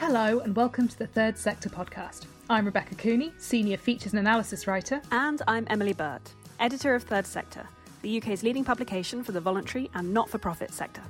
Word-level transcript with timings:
Hello, 0.00 0.40
and 0.40 0.56
welcome 0.56 0.88
to 0.88 0.98
the 0.98 1.06
Third 1.06 1.36
Sector 1.36 1.68
podcast. 1.68 2.24
I'm 2.48 2.64
Rebecca 2.64 2.94
Cooney, 2.94 3.34
Senior 3.36 3.76
Features 3.76 4.14
and 4.14 4.18
Analysis 4.18 4.66
Writer. 4.66 5.02
And 5.12 5.42
I'm 5.46 5.66
Emily 5.68 5.92
Burt, 5.92 6.22
Editor 6.58 6.94
of 6.94 7.02
Third 7.02 7.26
Sector, 7.26 7.68
the 8.00 8.16
UK's 8.16 8.42
leading 8.42 8.64
publication 8.64 9.22
for 9.22 9.32
the 9.32 9.42
voluntary 9.42 9.90
and 9.92 10.12
not 10.12 10.30
for 10.30 10.38
profit 10.38 10.72
sector. 10.72 11.02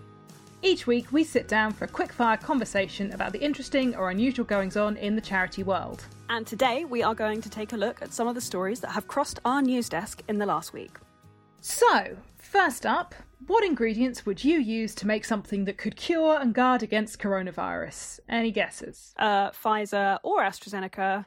Each 0.63 0.89
week, 0.89 1.13
we 1.13 1.23
sit 1.23 1.47
down 1.47 1.73
for 1.73 1.85
a 1.85 1.89
quick-fire 1.89 2.37
conversation 2.39 3.13
about 3.13 3.31
the 3.33 3.41
interesting 3.41 3.95
or 3.95 4.11
unusual 4.11 4.45
goings 4.45 4.77
on 4.77 4.97
in 4.97 5.15
the 5.15 5.23
charity 5.23 5.63
world. 5.63 6.05
And 6.29 6.45
today, 6.45 6.85
we 6.85 7.05
are 7.05 7.15
going 7.15 7.41
to 7.43 7.49
take 7.49 7.73
a 7.73 7.77
look 7.77 8.03
at 8.03 8.13
some 8.13 8.27
of 8.27 8.35
the 8.35 8.41
stories 8.41 8.81
that 8.81 8.91
have 8.91 9.07
crossed 9.07 9.39
our 9.45 9.63
news 9.63 9.89
desk 9.89 10.21
in 10.29 10.39
the 10.39 10.47
last 10.47 10.73
week. 10.73 10.99
So, 11.61 12.17
first 12.51 12.85
up, 12.85 13.15
what 13.47 13.65
ingredients 13.65 14.27
would 14.27 14.43
you 14.43 14.59
use 14.59 14.95
to 14.97 15.07
make 15.07 15.25
something 15.25 15.65
that 15.65 15.79
could 15.79 15.95
cure 15.95 16.39
and 16.41 16.53
guard 16.53 16.83
against 16.83 17.21
coronavirus? 17.21 18.21
Any 18.29 18.51
guesses? 18.51 19.15
Uh, 19.17 19.51
Pfizer 19.51 20.19
or 20.25 20.43
AstraZeneca, 20.43 21.27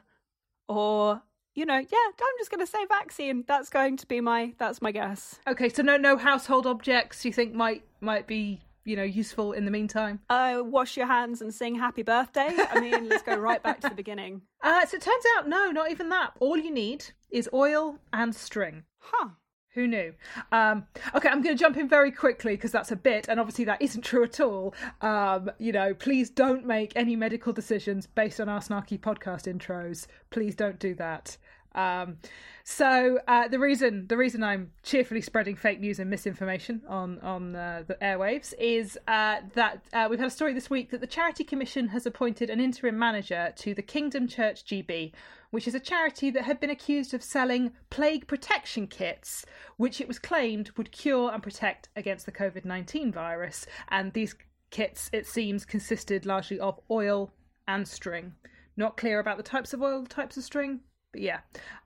or 0.68 1.22
you 1.54 1.64
know, 1.64 1.78
yeah, 1.78 2.06
I'm 2.06 2.38
just 2.38 2.50
going 2.50 2.60
to 2.60 2.70
say 2.70 2.84
vaccine. 2.88 3.44
That's 3.48 3.70
going 3.70 3.96
to 3.96 4.06
be 4.06 4.20
my 4.20 4.52
that's 4.58 4.82
my 4.82 4.92
guess. 4.92 5.40
Okay, 5.48 5.68
so 5.70 5.82
no 5.82 5.96
no 5.96 6.16
household 6.18 6.66
objects 6.66 7.24
you 7.24 7.32
think 7.32 7.54
might 7.54 7.84
might 8.00 8.26
be 8.26 8.60
you 8.84 8.94
know 8.94 9.02
useful 9.02 9.52
in 9.52 9.64
the 9.64 9.70
meantime. 9.70 10.20
Uh, 10.28 10.60
wash 10.62 10.96
your 10.96 11.06
hands 11.06 11.40
and 11.40 11.54
sing 11.54 11.74
happy 11.74 12.02
birthday. 12.02 12.50
I 12.70 12.80
mean, 12.80 13.08
let's 13.08 13.22
go 13.22 13.36
right 13.36 13.62
back 13.62 13.80
to 13.80 13.88
the 13.88 13.94
beginning. 13.94 14.42
Uh, 14.64 14.86
so 14.86 14.96
it 14.96 15.02
turns 15.02 15.24
out 15.36 15.46
no, 15.46 15.70
not 15.70 15.90
even 15.90 16.08
that. 16.08 16.32
All 16.40 16.56
you 16.56 16.70
need 16.70 17.04
is 17.30 17.50
oil 17.52 17.98
and 18.14 18.34
string. 18.34 18.84
Huh. 18.98 19.28
Who 19.74 19.88
knew? 19.88 20.14
Um, 20.52 20.86
okay, 21.16 21.28
I'm 21.28 21.42
going 21.42 21.56
to 21.56 21.60
jump 21.60 21.76
in 21.76 21.88
very 21.88 22.12
quickly 22.12 22.54
because 22.54 22.70
that's 22.70 22.92
a 22.92 22.96
bit, 22.96 23.26
and 23.28 23.40
obviously 23.40 23.64
that 23.64 23.82
isn't 23.82 24.02
true 24.04 24.22
at 24.22 24.38
all. 24.38 24.72
Um, 25.00 25.50
you 25.58 25.72
know, 25.72 25.94
please 25.94 26.30
don't 26.30 26.64
make 26.64 26.92
any 26.94 27.16
medical 27.16 27.52
decisions 27.52 28.06
based 28.06 28.40
on 28.40 28.48
our 28.48 28.60
snarky 28.60 28.98
podcast 29.00 29.52
intros. 29.52 30.06
Please 30.30 30.54
don't 30.54 30.78
do 30.78 30.94
that. 30.94 31.36
Um, 31.74 32.18
so 32.62 33.18
uh, 33.26 33.48
the 33.48 33.58
reason 33.58 34.06
the 34.06 34.16
reason 34.16 34.42
I'm 34.42 34.70
cheerfully 34.84 35.20
spreading 35.20 35.56
fake 35.56 35.80
news 35.80 35.98
and 35.98 36.08
misinformation 36.08 36.82
on 36.88 37.18
on 37.18 37.56
uh, 37.56 37.82
the 37.86 37.94
airwaves 37.96 38.54
is 38.58 38.96
uh, 39.08 39.38
that 39.54 39.84
uh, 39.92 40.06
we've 40.08 40.20
had 40.20 40.28
a 40.28 40.30
story 40.30 40.54
this 40.54 40.70
week 40.70 40.90
that 40.92 41.00
the 41.00 41.06
Charity 41.06 41.44
Commission 41.44 41.88
has 41.88 42.06
appointed 42.06 42.48
an 42.48 42.60
interim 42.60 42.98
manager 42.98 43.52
to 43.56 43.74
the 43.74 43.82
Kingdom 43.82 44.28
Church 44.28 44.64
GB, 44.64 45.12
which 45.54 45.66
is 45.68 45.74
a 45.74 45.80
charity 45.80 46.30
that 46.30 46.44
had 46.44 46.60
been 46.60 46.68
accused 46.68 47.14
of 47.14 47.22
selling 47.22 47.72
plague 47.88 48.26
protection 48.26 48.86
kits, 48.86 49.46
which 49.76 50.00
it 50.00 50.08
was 50.08 50.18
claimed 50.18 50.70
would 50.76 50.92
cure 50.92 51.30
and 51.32 51.42
protect 51.42 51.88
against 51.96 52.26
the 52.26 52.32
COVID 52.32 52.64
nineteen 52.64 53.10
virus. 53.10 53.66
And 53.88 54.12
these 54.12 54.34
kits, 54.70 55.08
it 55.12 55.26
seems, 55.26 55.64
consisted 55.64 56.26
largely 56.26 56.58
of 56.58 56.80
oil 56.90 57.30
and 57.66 57.86
string. 57.88 58.34
Not 58.76 58.96
clear 58.96 59.20
about 59.20 59.36
the 59.36 59.42
types 59.44 59.72
of 59.72 59.80
oil, 59.80 60.02
the 60.02 60.08
types 60.08 60.36
of 60.36 60.42
string, 60.42 60.80
but 61.12 61.22
yeah. 61.22 61.40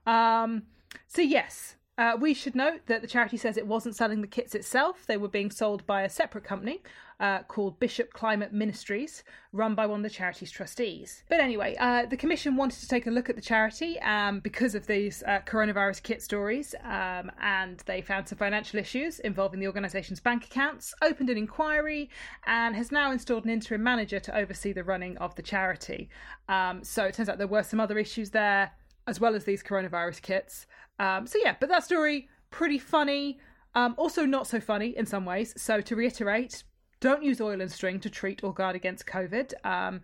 Um, 0.07 0.63
so, 1.07 1.21
yes, 1.21 1.75
uh, 1.99 2.15
we 2.17 2.33
should 2.33 2.55
note 2.55 2.79
that 2.85 3.01
the 3.01 3.07
charity 3.07 3.35
says 3.35 3.57
it 3.57 3.67
wasn't 3.67 3.93
selling 3.93 4.21
the 4.21 4.27
kits 4.27 4.55
itself. 4.55 5.05
They 5.05 5.17
were 5.17 5.27
being 5.27 5.51
sold 5.51 5.85
by 5.85 6.03
a 6.03 6.09
separate 6.09 6.45
company 6.45 6.81
uh, 7.19 7.43
called 7.43 7.77
Bishop 7.77 8.13
Climate 8.13 8.53
Ministries, 8.53 9.25
run 9.51 9.75
by 9.75 9.85
one 9.85 9.99
of 9.99 10.03
the 10.03 10.09
charity's 10.09 10.49
trustees. 10.49 11.23
But 11.27 11.41
anyway, 11.41 11.75
uh, 11.77 12.05
the 12.05 12.15
Commission 12.15 12.55
wanted 12.55 12.79
to 12.79 12.87
take 12.87 13.05
a 13.05 13.11
look 13.11 13.29
at 13.29 13.35
the 13.35 13.41
charity 13.41 13.99
um, 13.99 14.39
because 14.39 14.75
of 14.75 14.87
these 14.87 15.23
uh, 15.23 15.41
coronavirus 15.45 16.01
kit 16.01 16.21
stories, 16.21 16.73
um, 16.85 17.29
and 17.41 17.83
they 17.85 18.01
found 18.01 18.29
some 18.29 18.37
financial 18.37 18.79
issues 18.79 19.19
involving 19.19 19.59
the 19.59 19.67
organisation's 19.67 20.21
bank 20.21 20.45
accounts, 20.45 20.93
opened 21.01 21.29
an 21.29 21.37
inquiry, 21.37 22.09
and 22.47 22.77
has 22.77 22.93
now 22.93 23.11
installed 23.11 23.43
an 23.43 23.49
interim 23.49 23.83
manager 23.83 24.21
to 24.21 24.37
oversee 24.37 24.71
the 24.71 24.85
running 24.85 25.17
of 25.17 25.35
the 25.35 25.41
charity. 25.41 26.09
Um, 26.47 26.81
so 26.85 27.03
it 27.03 27.13
turns 27.13 27.27
out 27.27 27.39
there 27.39 27.45
were 27.45 27.63
some 27.63 27.81
other 27.81 27.97
issues 27.97 28.29
there 28.29 28.71
as 29.09 29.19
well 29.19 29.35
as 29.35 29.43
these 29.43 29.63
coronavirus 29.63 30.21
kits. 30.21 30.67
Um, 30.99 31.25
so 31.25 31.39
yeah, 31.43 31.55
but 31.59 31.69
that 31.69 31.83
story 31.83 32.29
pretty 32.51 32.77
funny. 32.77 33.39
Um, 33.75 33.95
also 33.97 34.25
not 34.25 34.47
so 34.47 34.59
funny 34.59 34.97
in 34.97 35.05
some 35.05 35.25
ways. 35.25 35.53
So 35.57 35.81
to 35.81 35.95
reiterate, 35.95 36.63
don't 36.99 37.23
use 37.23 37.39
oil 37.39 37.61
and 37.61 37.71
string 37.71 37.99
to 38.01 38.09
treat 38.09 38.43
or 38.43 38.53
guard 38.53 38.75
against 38.75 39.05
COVID. 39.05 39.53
Um, 39.63 40.01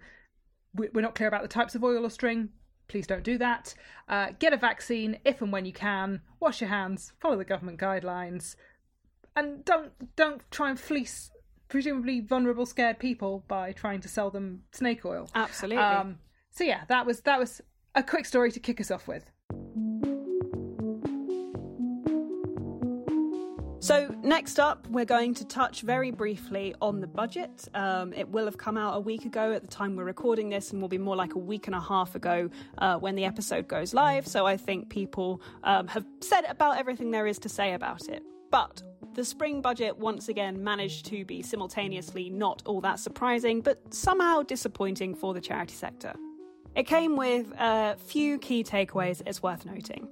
we, 0.74 0.88
are 0.88 1.02
not 1.02 1.16
clear 1.16 1.28
about 1.28 1.42
the 1.42 1.48
types 1.48 1.76
of 1.76 1.84
oil 1.84 2.06
or 2.06 2.10
string. 2.10 2.50
Please 2.88 3.08
don't 3.08 3.24
do 3.24 3.38
that. 3.40 3.74
Uh, 4.08 4.28
get 4.38 4.54
a 4.54 4.58
vaccine 4.58 5.18
if 5.26 5.42
and 5.42 5.52
when 5.52 5.66
you 5.66 5.74
can. 5.74 6.22
Wash 6.40 6.62
your 6.62 6.70
hands. 6.70 7.14
Follow 7.20 7.38
the 7.38 7.46
government 7.46 7.80
guidelines, 7.80 8.56
and 9.36 9.66
don't 9.66 9.92
don't 10.16 10.42
try 10.52 10.70
and 10.70 10.80
fleece 10.80 11.32
presumably 11.68 12.20
vulnerable, 12.20 12.66
scared 12.66 13.00
people 13.00 13.44
by 13.48 13.72
trying 13.72 14.02
to 14.02 14.08
sell 14.08 14.30
them 14.30 14.62
snake 14.72 15.04
oil. 15.04 15.28
Absolutely. 15.34 15.84
Um, 15.84 16.20
so 16.52 16.64
yeah, 16.64 16.84
that 16.90 17.08
was 17.08 17.22
that 17.22 17.40
was 17.40 17.60
a 17.96 18.04
quick 18.04 18.26
story 18.26 18.52
to 18.52 18.60
kick 18.60 18.80
us 18.80 18.92
off 18.92 19.08
with. 19.08 19.32
So, 23.86 24.10
next 24.24 24.60
up, 24.60 24.88
we're 24.88 25.06
going 25.06 25.36
to 25.36 25.46
touch 25.46 25.82
very 25.82 26.10
briefly 26.10 26.74
on 26.82 27.02
the 27.02 27.06
budget. 27.06 27.70
Um, 27.76 28.14
it 28.14 28.28
will 28.28 28.46
have 28.46 28.58
come 28.58 28.78
out 28.78 28.98
a 28.98 29.00
week 29.00 29.26
ago 29.26 29.54
at 29.54 29.62
the 29.62 29.68
time 29.68 29.96
we're 29.96 30.06
recording 30.06 30.50
this, 30.50 30.72
and 30.72 30.82
will 30.82 30.90
be 30.90 30.98
more 30.98 31.16
like 31.16 31.36
a 31.36 31.38
week 31.38 31.68
and 31.68 31.76
a 31.76 31.80
half 31.80 32.16
ago 32.16 32.50
uh, 32.80 32.98
when 32.98 33.14
the 33.14 33.26
episode 33.26 33.68
goes 33.68 33.94
live. 33.94 34.26
So, 34.26 34.48
I 34.48 34.58
think 34.58 34.90
people 34.90 35.40
um, 35.64 35.88
have 35.90 36.04
said 36.22 36.46
about 36.50 36.80
everything 36.80 37.12
there 37.12 37.28
is 37.28 37.38
to 37.38 37.48
say 37.48 37.74
about 37.74 38.10
it. 38.10 38.24
But 38.50 38.82
the 39.14 39.24
spring 39.24 39.62
budget 39.62 40.00
once 40.00 40.30
again 40.30 40.64
managed 40.64 41.06
to 41.12 41.24
be 41.24 41.44
simultaneously 41.44 42.32
not 42.32 42.64
all 42.66 42.82
that 42.82 43.00
surprising, 43.00 43.62
but 43.62 43.94
somehow 43.94 44.42
disappointing 44.42 45.14
for 45.14 45.36
the 45.36 45.42
charity 45.42 45.76
sector. 45.76 46.16
It 46.76 46.88
came 46.88 47.18
with 47.18 47.54
a 47.60 47.98
few 47.98 48.40
key 48.40 48.64
takeaways 48.64 49.22
it's 49.28 49.44
worth 49.44 49.64
noting. 49.64 50.10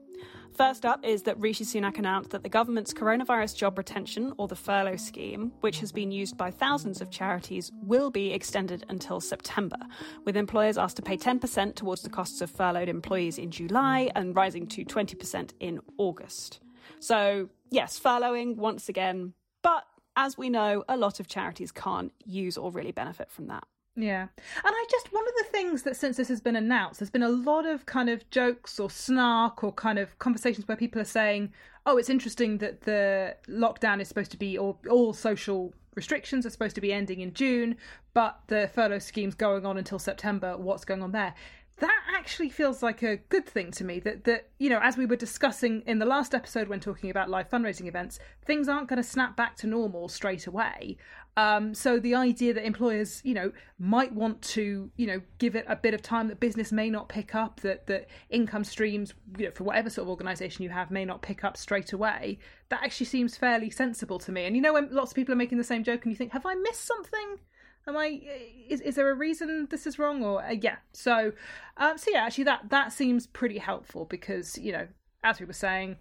First 0.56 0.86
up 0.86 1.04
is 1.04 1.24
that 1.24 1.40
Rishi 1.40 1.64
Sunak 1.64 1.98
announced 1.98 2.30
that 2.30 2.44
the 2.44 2.50
government's 2.50 2.94
coronavirus 2.94 3.56
job 3.56 3.76
retention, 3.76 4.34
or 4.38 4.48
the 4.48 4.56
furlough 4.56 4.98
scheme, 4.98 5.52
which 5.62 5.80
has 5.80 5.92
been 5.92 6.12
used 6.12 6.38
by 6.38 6.52
thousands 6.52 7.02
of 7.02 7.10
charities, 7.10 7.72
will 7.82 8.12
be 8.12 8.32
extended 8.32 8.86
until 8.88 9.20
September, 9.20 9.78
with 10.26 10.38
employers 10.38 10.78
asked 10.78 10.98
to 10.98 11.02
pay 11.02 11.18
10% 11.18 11.74
towards 11.74 12.04
the 12.04 12.10
costs 12.10 12.40
of 12.40 12.52
furloughed 12.52 12.88
employees 12.88 13.40
in 13.40 13.50
July 13.50 14.12
and 14.16 14.36
rising 14.36 14.68
to 14.68 14.86
20% 14.86 15.54
in 15.60 15.80
August. 15.98 16.60
So, 17.00 17.50
yes, 17.72 18.00
furloughing 18.00 18.56
once 18.56 18.90
again, 18.90 19.34
but 19.64 19.86
as 20.16 20.38
we 20.38 20.52
know, 20.52 20.84
a 20.88 20.98
lot 20.98 21.20
of 21.20 21.28
charities 21.28 21.72
can't 21.72 22.12
use 22.24 22.58
or 22.58 22.72
really 22.72 22.92
benefit 22.92 23.32
from 23.32 23.48
that. 23.48 23.64
Yeah. 23.96 24.22
And 24.22 24.30
I 24.66 24.86
just, 24.90 25.14
one 25.14 25.28
of 25.28 25.34
the 25.38 25.52
things 25.52 25.84
that 25.84 25.96
since 25.96 26.18
this 26.18 26.28
has 26.28 26.42
been 26.42 26.56
announced, 26.56 27.00
there's 27.00 27.12
been 27.12 27.24
a 27.24 27.30
lot 27.30 27.66
of 27.66 27.86
kind 27.86 28.10
of 28.10 28.28
jokes 28.32 28.80
or 28.80 28.90
snark 28.90 29.64
or 29.64 29.72
kind 29.72 30.00
of 30.00 30.18
conversations 30.20 30.68
where 30.68 30.78
people 30.78 31.00
are 31.00 31.06
saying, 31.06 31.54
oh, 31.86 31.98
it's 31.98 32.10
interesting 32.10 32.58
that 32.58 32.82
the 32.82 33.36
lockdown 33.48 34.02
is 34.02 34.08
supposed 34.08 34.32
to 34.32 34.38
be, 34.38 34.58
or 34.58 34.78
all 34.90 35.14
social 35.14 35.74
restrictions 35.96 36.46
are 36.46 36.50
supposed 36.50 36.76
to 36.76 36.82
be 36.82 36.92
ending 36.92 37.20
in 37.20 37.34
June, 37.34 37.76
but 38.14 38.40
the 38.48 38.70
furlough 38.74 39.00
scheme's 39.00 39.36
going 39.36 39.66
on 39.66 39.78
until 39.78 40.00
September. 40.00 40.58
What's 40.58 40.86
going 40.86 41.04
on 41.04 41.12
there? 41.12 41.36
that 41.78 42.04
actually 42.16 42.50
feels 42.50 42.84
like 42.84 43.02
a 43.02 43.18
good 43.30 43.46
thing 43.46 43.72
to 43.72 43.84
me 43.84 44.00
that 44.00 44.24
that 44.26 44.48
you 44.60 44.70
know 44.70 44.80
as 44.82 44.96
we 44.96 45.06
were 45.06 45.16
discussing 45.16 45.82
in 45.88 46.00
the 46.00 46.06
last 46.06 46.36
episode 46.36 46.68
when 46.68 46.80
talking 46.80 47.10
about 47.10 47.30
live 47.30 47.50
fundraising 47.50 47.88
events 47.88 48.20
things 48.46 48.70
aren't 48.70 48.88
going 48.88 49.02
to 49.02 49.08
snap 49.08 49.36
back 49.36 49.56
to 49.58 49.68
normal 49.68 50.08
straight 50.08 50.46
away 50.46 50.96
um, 51.36 51.74
so 51.74 52.00
the 52.00 52.14
idea 52.16 52.54
that 52.54 52.66
employers 52.66 53.22
you 53.24 53.34
know 53.34 53.52
might 53.80 54.14
want 54.14 54.42
to 54.42 54.92
you 54.96 55.08
know 55.08 55.22
give 55.40 55.56
it 55.56 55.66
a 55.68 55.76
bit 55.76 55.94
of 55.94 56.02
time 56.02 56.28
that 56.28 56.40
business 56.40 56.72
may 56.72 56.90
not 56.90 57.10
pick 57.10 57.34
up 57.34 57.60
that 57.62 57.88
that 57.88 58.08
income 58.30 58.64
streams 58.64 59.14
you 59.38 59.46
know, 59.46 59.52
for 59.52 59.64
whatever 59.64 59.90
sort 59.90 60.06
of 60.06 60.10
organization 60.10 60.64
you 60.64 60.70
have 60.70 60.92
may 60.92 61.06
not 61.06 61.22
pick 61.22 61.44
up 61.44 61.58
straight 61.58 61.94
away 61.94 62.38
that 62.70 62.84
actually 62.84 63.06
seems 63.06 63.36
fairly 63.36 63.70
sensible 63.70 64.20
to 64.20 64.32
me 64.32 64.46
and 64.46 64.56
you 64.56 64.62
know 64.62 64.74
when 64.74 64.88
lots 64.92 65.12
of 65.12 65.16
people 65.16 65.34
are 65.34 65.38
making 65.38 65.58
the 65.58 65.64
same 65.64 65.84
joke 65.84 66.04
and 66.04 66.12
you 66.12 66.18
think 66.18 66.32
have 66.32 66.46
i 66.46 66.54
missed 66.56 66.86
something 66.86 67.38
am 67.88 67.98
I? 67.98 68.22
Is 68.70 68.82
is 68.82 68.96
there 68.96 69.10
a 69.10 69.16
reason 69.16 69.68
this 69.70 69.86
is 69.86 70.00
wrong? 70.00 70.24
Or 70.24 70.44
uh, 70.44 70.52
yeah, 70.52 70.78
so 70.94 71.32
um, 71.78 71.98
so 71.98 72.12
yeah, 72.12 72.24
actually 72.24 72.46
that 72.46 72.70
that 72.70 72.94
seems 72.94 73.28
pretty 73.28 73.58
helpful 73.58 74.06
because 74.06 74.58
you 74.58 74.72
know, 74.72 74.88
as 75.24 75.40
we 75.40 75.46
were 75.46 75.54
saying, 75.54 75.98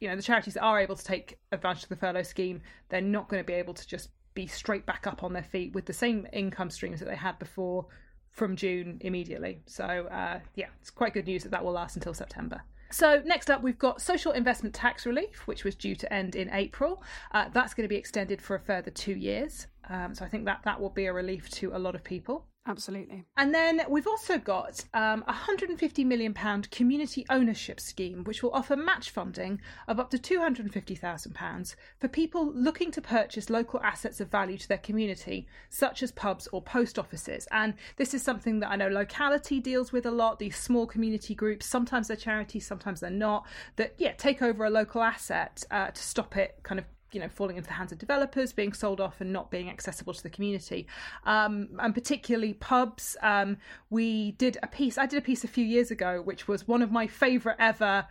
you 0.00 0.08
know, 0.08 0.16
the 0.16 0.22
charities 0.22 0.54
that 0.54 0.62
are 0.62 0.80
able 0.80 0.96
to 0.96 1.04
take 1.04 1.38
advantage 1.52 1.84
of 1.84 1.88
the 1.88 1.96
furlough 1.96 2.22
scheme, 2.22 2.60
they're 2.88 3.00
not 3.00 3.28
going 3.28 3.42
to 3.42 3.46
be 3.46 3.54
able 3.54 3.74
to 3.74 3.86
just 3.86 4.10
be 4.34 4.46
straight 4.46 4.86
back 4.86 5.06
up 5.06 5.22
on 5.22 5.32
their 5.32 5.42
feet 5.44 5.74
with 5.74 5.86
the 5.86 5.92
same 5.92 6.26
income 6.32 6.70
streams 6.70 7.00
that 7.00 7.06
they 7.06 7.16
had 7.16 7.38
before 7.38 7.86
from 8.30 8.56
June 8.56 8.98
immediately. 9.00 9.62
So 9.66 9.84
uh, 9.84 10.40
yeah, 10.54 10.66
it's 10.80 10.90
quite 10.90 11.14
good 11.14 11.26
news 11.26 11.44
that 11.44 11.50
that 11.50 11.64
will 11.64 11.72
last 11.72 11.96
until 11.96 12.14
September. 12.14 12.62
So, 12.90 13.20
next 13.24 13.50
up, 13.50 13.60
we've 13.60 13.78
got 13.78 14.00
social 14.00 14.30
investment 14.30 14.72
tax 14.72 15.04
relief, 15.04 15.48
which 15.48 15.64
was 15.64 15.74
due 15.74 15.96
to 15.96 16.12
end 16.12 16.36
in 16.36 16.48
April. 16.52 17.02
Uh, 17.32 17.48
that's 17.52 17.74
going 17.74 17.82
to 17.82 17.88
be 17.88 17.96
extended 17.96 18.40
for 18.40 18.54
a 18.54 18.60
further 18.60 18.92
two 18.92 19.14
years. 19.14 19.66
Um, 19.88 20.14
so, 20.14 20.24
I 20.24 20.28
think 20.28 20.44
that 20.44 20.60
that 20.64 20.80
will 20.80 20.90
be 20.90 21.06
a 21.06 21.12
relief 21.12 21.50
to 21.52 21.74
a 21.74 21.78
lot 21.78 21.96
of 21.96 22.04
people. 22.04 22.46
Absolutely. 22.66 23.26
And 23.36 23.54
then 23.54 23.82
we've 23.90 24.06
also 24.06 24.38
got 24.38 24.84
um, 24.94 25.22
a 25.28 25.34
£150 25.34 26.06
million 26.06 26.32
community 26.70 27.26
ownership 27.28 27.78
scheme, 27.78 28.24
which 28.24 28.42
will 28.42 28.52
offer 28.52 28.74
match 28.74 29.10
funding 29.10 29.60
of 29.86 30.00
up 30.00 30.10
to 30.10 30.18
£250,000 30.18 31.74
for 31.98 32.08
people 32.08 32.50
looking 32.54 32.90
to 32.92 33.02
purchase 33.02 33.50
local 33.50 33.80
assets 33.80 34.18
of 34.18 34.30
value 34.30 34.56
to 34.56 34.66
their 34.66 34.78
community, 34.78 35.46
such 35.68 36.02
as 36.02 36.12
pubs 36.12 36.48
or 36.52 36.62
post 36.62 36.98
offices. 36.98 37.46
And 37.52 37.74
this 37.96 38.14
is 38.14 38.22
something 38.22 38.60
that 38.60 38.70
I 38.70 38.76
know 38.76 38.88
locality 38.88 39.60
deals 39.60 39.92
with 39.92 40.06
a 40.06 40.10
lot, 40.10 40.38
these 40.38 40.56
small 40.56 40.86
community 40.86 41.34
groups. 41.34 41.66
Sometimes 41.66 42.08
they're 42.08 42.16
charities, 42.16 42.66
sometimes 42.66 43.00
they're 43.00 43.10
not, 43.10 43.46
that, 43.76 43.94
yeah, 43.98 44.12
take 44.12 44.40
over 44.40 44.64
a 44.64 44.70
local 44.70 45.02
asset 45.02 45.62
uh, 45.70 45.90
to 45.90 46.02
stop 46.02 46.38
it 46.38 46.58
kind 46.62 46.78
of 46.78 46.86
you 47.14 47.20
know 47.20 47.28
falling 47.28 47.56
into 47.56 47.68
the 47.68 47.74
hands 47.74 47.92
of 47.92 47.98
developers, 47.98 48.52
being 48.52 48.72
sold 48.72 49.00
off, 49.00 49.20
and 49.20 49.32
not 49.32 49.50
being 49.50 49.70
accessible 49.70 50.12
to 50.12 50.22
the 50.22 50.30
community. 50.30 50.86
Um, 51.24 51.68
and 51.78 51.94
particularly 51.94 52.54
pubs. 52.54 53.16
Um, 53.22 53.56
we 53.90 54.32
did 54.32 54.58
a 54.62 54.66
piece. 54.66 54.98
I 54.98 55.06
did 55.06 55.18
a 55.18 55.22
piece 55.22 55.44
a 55.44 55.48
few 55.48 55.64
years 55.64 55.90
ago, 55.90 56.20
which 56.22 56.48
was 56.48 56.66
one 56.66 56.82
of 56.82 56.90
my 56.90 57.06
favourite 57.06 57.56
ever 57.58 58.06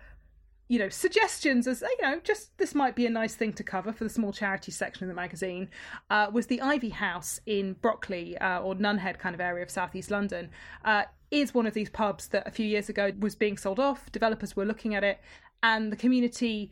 you 0.70 0.80
know 0.80 0.90
suggestions 0.90 1.68
as 1.68 1.82
you 1.82 2.02
know 2.02 2.20
just 2.24 2.58
this 2.58 2.74
might 2.74 2.96
be 2.96 3.06
a 3.06 3.10
nice 3.10 3.36
thing 3.36 3.52
to 3.54 3.64
cover 3.64 3.92
for 3.92 4.06
the 4.06 4.10
small 4.10 4.32
charity 4.32 4.72
section 4.72 5.04
of 5.04 5.08
the 5.10 5.14
magazine 5.14 5.70
uh, 6.10 6.28
was 6.32 6.48
the 6.48 6.62
ivy 6.62 6.90
house 6.90 7.40
in 7.46 7.74
brockley 7.74 8.38
uh, 8.38 8.60
or 8.60 8.74
nunhead 8.74 9.20
kind 9.20 9.36
of 9.36 9.42
area 9.42 9.62
of 9.62 9.70
southeast 9.70 10.10
london 10.10 10.50
uh, 10.86 11.04
is 11.32 11.54
one 11.54 11.68
of 11.68 11.74
these 11.74 11.90
pubs 11.90 12.30
that 12.30 12.48
a 12.48 12.52
few 12.52 12.66
years 12.66 12.88
ago 12.90 13.12
was 13.20 13.36
being 13.36 13.58
sold 13.58 13.80
off 13.80 14.12
developers 14.12 14.56
were 14.56 14.66
looking 14.66 14.96
at 14.96 15.04
it 15.04 15.20
and 15.64 15.92
the 15.92 15.96
community 15.98 16.72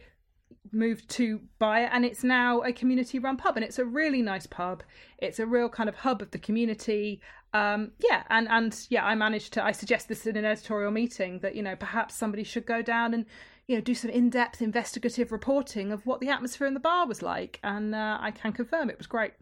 moved 0.72 1.10
to 1.10 1.42
buy 1.60 1.82
it 1.82 1.90
and 1.92 2.06
it's 2.06 2.24
now 2.24 2.62
a 2.62 2.72
community 2.72 3.20
run 3.20 3.38
pub 3.38 3.56
and 3.56 3.64
it's 3.64 3.80
a 3.80 3.86
really 3.86 4.22
nice 4.22 4.48
pub. 4.48 4.84
It's 5.18 5.40
a 5.40 5.46
real 5.46 5.70
kind 5.70 5.90
of 5.90 5.96
hub 5.96 6.22
of 6.22 6.32
the 6.32 6.40
community. 6.40 7.22
Um 7.54 7.92
yeah 8.00 8.24
and 8.30 8.48
and 8.50 8.88
yeah 8.90 9.06
i 9.06 9.14
managed 9.14 9.52
to 9.54 9.64
i 9.64 9.74
suggest 9.74 10.08
this 10.08 10.26
in 10.26 10.38
an 10.38 10.46
editorial 10.46 10.90
meeting 10.90 11.40
that 11.40 11.54
you 11.54 11.62
know 11.62 11.76
perhaps 11.76 12.16
somebody 12.16 12.46
should 12.46 12.66
go 12.66 12.82
down 12.82 13.14
and 13.14 13.26
you 13.68 13.76
know 13.76 13.82
do 13.82 13.94
some 13.94 14.10
in-depth 14.10 14.62
investigative 14.62 15.34
reporting 15.34 15.92
of 15.92 16.06
what 16.06 16.22
the 16.22 16.30
atmosphere 16.30 16.66
in 16.66 16.74
the 16.74 16.80
bar 16.80 17.06
was 17.06 17.22
like 17.22 17.60
and 17.62 17.94
uh, 17.94 18.18
i 18.22 18.32
can 18.32 18.54
confirm 18.54 18.90
it 18.90 18.98
was 18.98 19.06
great. 19.06 19.34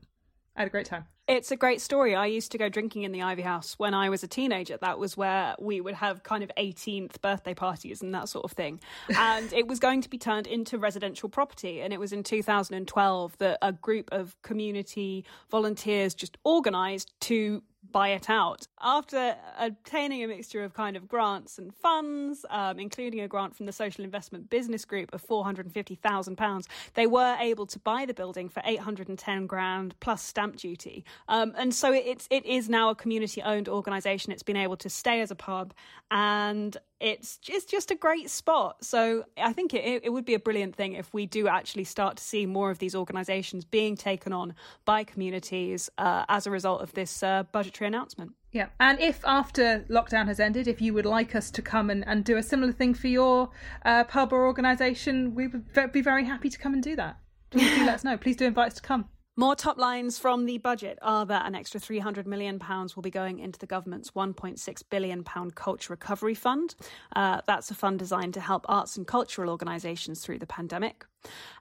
I 0.55 0.61
had 0.61 0.67
a 0.67 0.71
great 0.71 0.87
time 0.87 1.05
it's 1.29 1.51
a 1.51 1.55
great 1.55 1.79
story. 1.79 2.15
I 2.15 2.25
used 2.25 2.51
to 2.53 2.57
go 2.57 2.69
drinking 2.69 3.03
in 3.03 3.11
the 3.11 3.21
Ivy 3.21 3.43
House 3.43 3.75
when 3.77 3.93
I 3.93 4.09
was 4.09 4.23
a 4.23 4.27
teenager. 4.27 4.77
That 4.77 4.97
was 4.97 5.15
where 5.15 5.55
we 5.59 5.79
would 5.79 5.93
have 5.93 6.23
kind 6.23 6.43
of 6.43 6.51
18th 6.57 7.21
birthday 7.21 7.53
parties 7.53 8.01
and 8.01 8.15
that 8.15 8.29
sort 8.29 8.45
of 8.45 8.53
thing. 8.53 8.79
And 9.15 9.53
it 9.53 9.67
was 9.67 9.79
going 9.79 10.01
to 10.01 10.09
be 10.09 10.17
turned 10.17 10.47
into 10.47 10.79
residential 10.79 11.29
property. 11.29 11.81
And 11.81 11.93
it 11.93 11.99
was 11.99 12.11
in 12.11 12.23
2012 12.23 13.37
that 13.37 13.59
a 13.61 13.71
group 13.71 14.09
of 14.11 14.35
community 14.41 15.23
volunteers 15.51 16.15
just 16.15 16.39
organised 16.47 17.13
to 17.21 17.61
buy 17.91 18.09
it 18.09 18.29
out. 18.29 18.67
After 18.81 19.35
obtaining 19.57 20.23
a 20.23 20.27
mixture 20.27 20.63
of 20.63 20.73
kind 20.73 20.95
of 20.95 21.07
grants 21.07 21.57
and 21.57 21.73
funds, 21.73 22.45
um, 22.49 22.79
including 22.79 23.19
a 23.19 23.27
grant 23.27 23.55
from 23.55 23.65
the 23.65 23.71
Social 23.71 24.03
Investment 24.03 24.49
Business 24.49 24.85
Group 24.85 25.13
of 25.13 25.25
£450,000, 25.25 26.65
they 26.93 27.07
were 27.07 27.37
able 27.39 27.65
to 27.67 27.79
buy 27.79 28.05
the 28.05 28.13
building 28.13 28.49
for 28.49 28.61
810 28.65 29.47
grand 29.47 29.95
plus 29.99 30.21
stamp 30.21 30.57
duty. 30.57 31.03
Um, 31.27 31.53
and 31.57 31.73
so 31.73 31.93
it's, 31.93 32.27
it 32.29 32.45
is 32.45 32.69
now 32.69 32.89
a 32.89 32.95
community 32.95 33.41
owned 33.41 33.67
organisation. 33.67 34.31
It's 34.31 34.43
been 34.43 34.57
able 34.57 34.77
to 34.77 34.89
stay 34.89 35.21
as 35.21 35.31
a 35.31 35.35
pub 35.35 35.73
and 36.11 36.77
it's 36.99 37.39
it's 37.47 37.65
just 37.65 37.91
a 37.91 37.95
great 37.95 38.29
spot. 38.29 38.83
So 38.83 39.23
I 39.37 39.53
think 39.53 39.73
it, 39.73 40.01
it 40.03 40.09
would 40.11 40.25
be 40.25 40.33
a 40.33 40.39
brilliant 40.39 40.75
thing 40.75 40.93
if 40.93 41.13
we 41.13 41.25
do 41.25 41.47
actually 41.47 41.85
start 41.85 42.17
to 42.17 42.23
see 42.23 42.45
more 42.45 42.71
of 42.71 42.79
these 42.79 42.93
organisations 42.93 43.63
being 43.63 43.95
taken 43.95 44.33
on 44.33 44.53
by 44.85 45.03
communities 45.03 45.89
uh, 45.97 46.25
as 46.27 46.45
a 46.45 46.51
result 46.51 46.81
of 46.81 46.93
this 46.93 47.23
uh, 47.23 47.43
budgetary 47.51 47.78
announcement. 47.85 48.31
Yeah, 48.51 48.67
and 48.79 48.99
if 48.99 49.23
after 49.25 49.85
lockdown 49.89 50.27
has 50.27 50.39
ended, 50.39 50.67
if 50.67 50.81
you 50.81 50.93
would 50.93 51.05
like 51.05 51.35
us 51.35 51.51
to 51.51 51.61
come 51.61 51.89
and, 51.89 52.03
and 52.07 52.23
do 52.23 52.37
a 52.37 52.43
similar 52.43 52.71
thing 52.71 52.93
for 52.93 53.07
your 53.07 53.49
uh, 53.85 54.03
pub 54.05 54.33
or 54.33 54.45
organisation, 54.45 55.35
we 55.35 55.47
would 55.47 55.91
be 55.91 56.01
very 56.01 56.25
happy 56.25 56.49
to 56.49 56.57
come 56.57 56.73
and 56.73 56.81
do 56.81 56.95
that. 56.95 57.17
Please 57.51 57.75
do 57.75 57.85
let 57.85 57.95
us 57.95 58.03
know. 58.03 58.17
Please 58.17 58.35
do 58.35 58.45
invite 58.45 58.67
us 58.67 58.75
to 58.75 58.81
come. 58.81 59.05
More 59.39 59.55
top 59.55 59.77
lines 59.77 60.19
from 60.19 60.45
the 60.45 60.57
budget 60.57 60.99
are 61.01 61.25
that 61.27 61.45
an 61.45 61.55
extra 61.55 61.79
£300 61.79 62.25
million 62.25 62.59
will 62.93 63.01
be 63.01 63.09
going 63.09 63.39
into 63.39 63.57
the 63.57 63.65
government's 63.65 64.11
£1.6 64.11 64.83
billion 64.89 65.23
culture 65.23 65.93
recovery 65.93 66.35
fund. 66.35 66.75
Uh, 67.15 67.39
that's 67.47 67.71
a 67.71 67.73
fund 67.73 67.99
designed 67.99 68.33
to 68.33 68.41
help 68.41 68.65
arts 68.67 68.97
and 68.97 69.07
cultural 69.07 69.49
organisations 69.49 70.19
through 70.19 70.39
the 70.39 70.45
pandemic. 70.45 71.05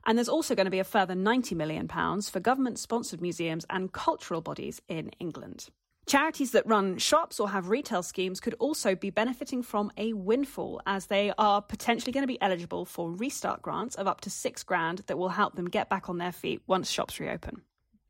And 0.04 0.18
there's 0.18 0.28
also 0.28 0.56
going 0.56 0.64
to 0.64 0.72
be 0.72 0.80
a 0.80 0.84
further 0.84 1.14
£90 1.14 1.56
million 1.56 1.86
for 1.86 2.40
government 2.40 2.80
sponsored 2.80 3.20
museums 3.20 3.64
and 3.70 3.92
cultural 3.92 4.40
bodies 4.40 4.82
in 4.88 5.10
England. 5.20 5.68
Charities 6.08 6.52
that 6.52 6.66
run 6.66 6.96
shops 6.96 7.38
or 7.38 7.50
have 7.50 7.68
retail 7.68 8.02
schemes 8.02 8.40
could 8.40 8.54
also 8.58 8.94
be 8.94 9.10
benefiting 9.10 9.62
from 9.62 9.92
a 9.98 10.14
windfall 10.14 10.80
as 10.86 11.04
they 11.04 11.34
are 11.36 11.60
potentially 11.60 12.12
going 12.12 12.22
to 12.22 12.26
be 12.26 12.40
eligible 12.40 12.86
for 12.86 13.12
restart 13.12 13.60
grants 13.60 13.94
of 13.94 14.06
up 14.06 14.22
to 14.22 14.30
six 14.30 14.62
grand 14.62 15.02
that 15.06 15.18
will 15.18 15.28
help 15.28 15.54
them 15.54 15.66
get 15.68 15.90
back 15.90 16.08
on 16.08 16.16
their 16.16 16.32
feet 16.32 16.62
once 16.66 16.90
shops 16.90 17.20
reopen. 17.20 17.60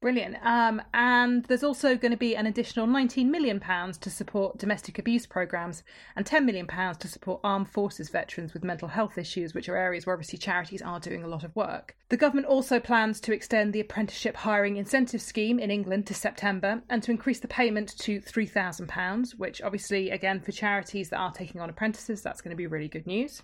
Brilliant. 0.00 0.36
Um, 0.42 0.80
and 0.94 1.44
there's 1.46 1.64
also 1.64 1.96
going 1.96 2.12
to 2.12 2.16
be 2.16 2.36
an 2.36 2.46
additional 2.46 2.86
£19 2.86 3.26
million 3.26 3.58
to 3.58 4.10
support 4.10 4.56
domestic 4.56 4.96
abuse 4.96 5.26
programmes 5.26 5.82
and 6.14 6.24
£10 6.24 6.44
million 6.44 6.68
to 6.68 7.08
support 7.08 7.40
armed 7.42 7.68
forces 7.68 8.08
veterans 8.08 8.54
with 8.54 8.62
mental 8.62 8.86
health 8.86 9.18
issues, 9.18 9.54
which 9.54 9.68
are 9.68 9.76
areas 9.76 10.06
where 10.06 10.14
obviously 10.14 10.38
charities 10.38 10.82
are 10.82 11.00
doing 11.00 11.24
a 11.24 11.28
lot 11.28 11.42
of 11.42 11.54
work. 11.56 11.96
The 12.10 12.16
government 12.16 12.46
also 12.46 12.78
plans 12.78 13.20
to 13.22 13.32
extend 13.32 13.72
the 13.72 13.80
apprenticeship 13.80 14.36
hiring 14.36 14.76
incentive 14.76 15.20
scheme 15.20 15.58
in 15.58 15.70
England 15.70 16.06
to 16.06 16.14
September 16.14 16.80
and 16.88 17.02
to 17.02 17.10
increase 17.10 17.40
the 17.40 17.48
payment 17.48 17.98
to 17.98 18.20
£3,000, 18.20 19.32
which 19.32 19.60
obviously, 19.62 20.10
again, 20.10 20.40
for 20.40 20.52
charities 20.52 21.10
that 21.10 21.18
are 21.18 21.32
taking 21.32 21.60
on 21.60 21.70
apprentices, 21.70 22.22
that's 22.22 22.40
going 22.40 22.50
to 22.50 22.56
be 22.56 22.68
really 22.68 22.88
good 22.88 23.06
news. 23.06 23.42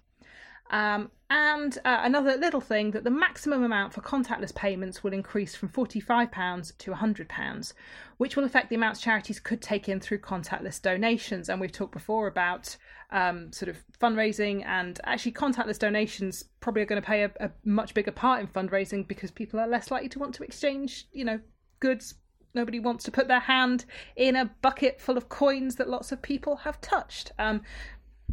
Um, 0.70 1.10
and 1.30 1.76
uh, 1.84 2.00
another 2.02 2.36
little 2.36 2.60
thing 2.60 2.92
that 2.92 3.04
the 3.04 3.10
maximum 3.10 3.64
amount 3.64 3.92
for 3.92 4.00
contactless 4.00 4.54
payments 4.54 5.02
will 5.02 5.12
increase 5.12 5.54
from 5.54 5.68
£45 5.68 6.76
to 6.78 6.90
£100, 6.92 7.72
which 8.18 8.36
will 8.36 8.44
affect 8.44 8.70
the 8.70 8.76
amounts 8.76 9.00
charities 9.00 9.40
could 9.40 9.60
take 9.60 9.88
in 9.88 10.00
through 10.00 10.20
contactless 10.20 10.80
donations. 10.80 11.48
And 11.48 11.60
we've 11.60 11.72
talked 11.72 11.92
before 11.92 12.26
about 12.26 12.76
um, 13.10 13.52
sort 13.52 13.68
of 13.68 13.84
fundraising, 14.00 14.64
and 14.66 15.00
actually, 15.04 15.32
contactless 15.32 15.78
donations 15.78 16.44
probably 16.60 16.82
are 16.82 16.86
going 16.86 17.00
to 17.00 17.06
play 17.06 17.22
a, 17.22 17.30
a 17.40 17.50
much 17.64 17.94
bigger 17.94 18.12
part 18.12 18.40
in 18.40 18.46
fundraising 18.46 19.06
because 19.06 19.30
people 19.30 19.60
are 19.60 19.68
less 19.68 19.90
likely 19.90 20.08
to 20.10 20.18
want 20.18 20.34
to 20.34 20.42
exchange, 20.42 21.06
you 21.12 21.24
know, 21.24 21.40
goods 21.80 22.14
nobody 22.54 22.78
wants 22.78 23.04
to 23.04 23.10
put 23.10 23.28
their 23.28 23.40
hand 23.40 23.84
in 24.16 24.36
a 24.36 24.50
bucket 24.62 25.00
full 25.00 25.16
of 25.16 25.28
coins 25.28 25.74
that 25.76 25.88
lots 25.88 26.12
of 26.12 26.22
people 26.22 26.56
have 26.56 26.80
touched. 26.80 27.32
Um, 27.38 27.62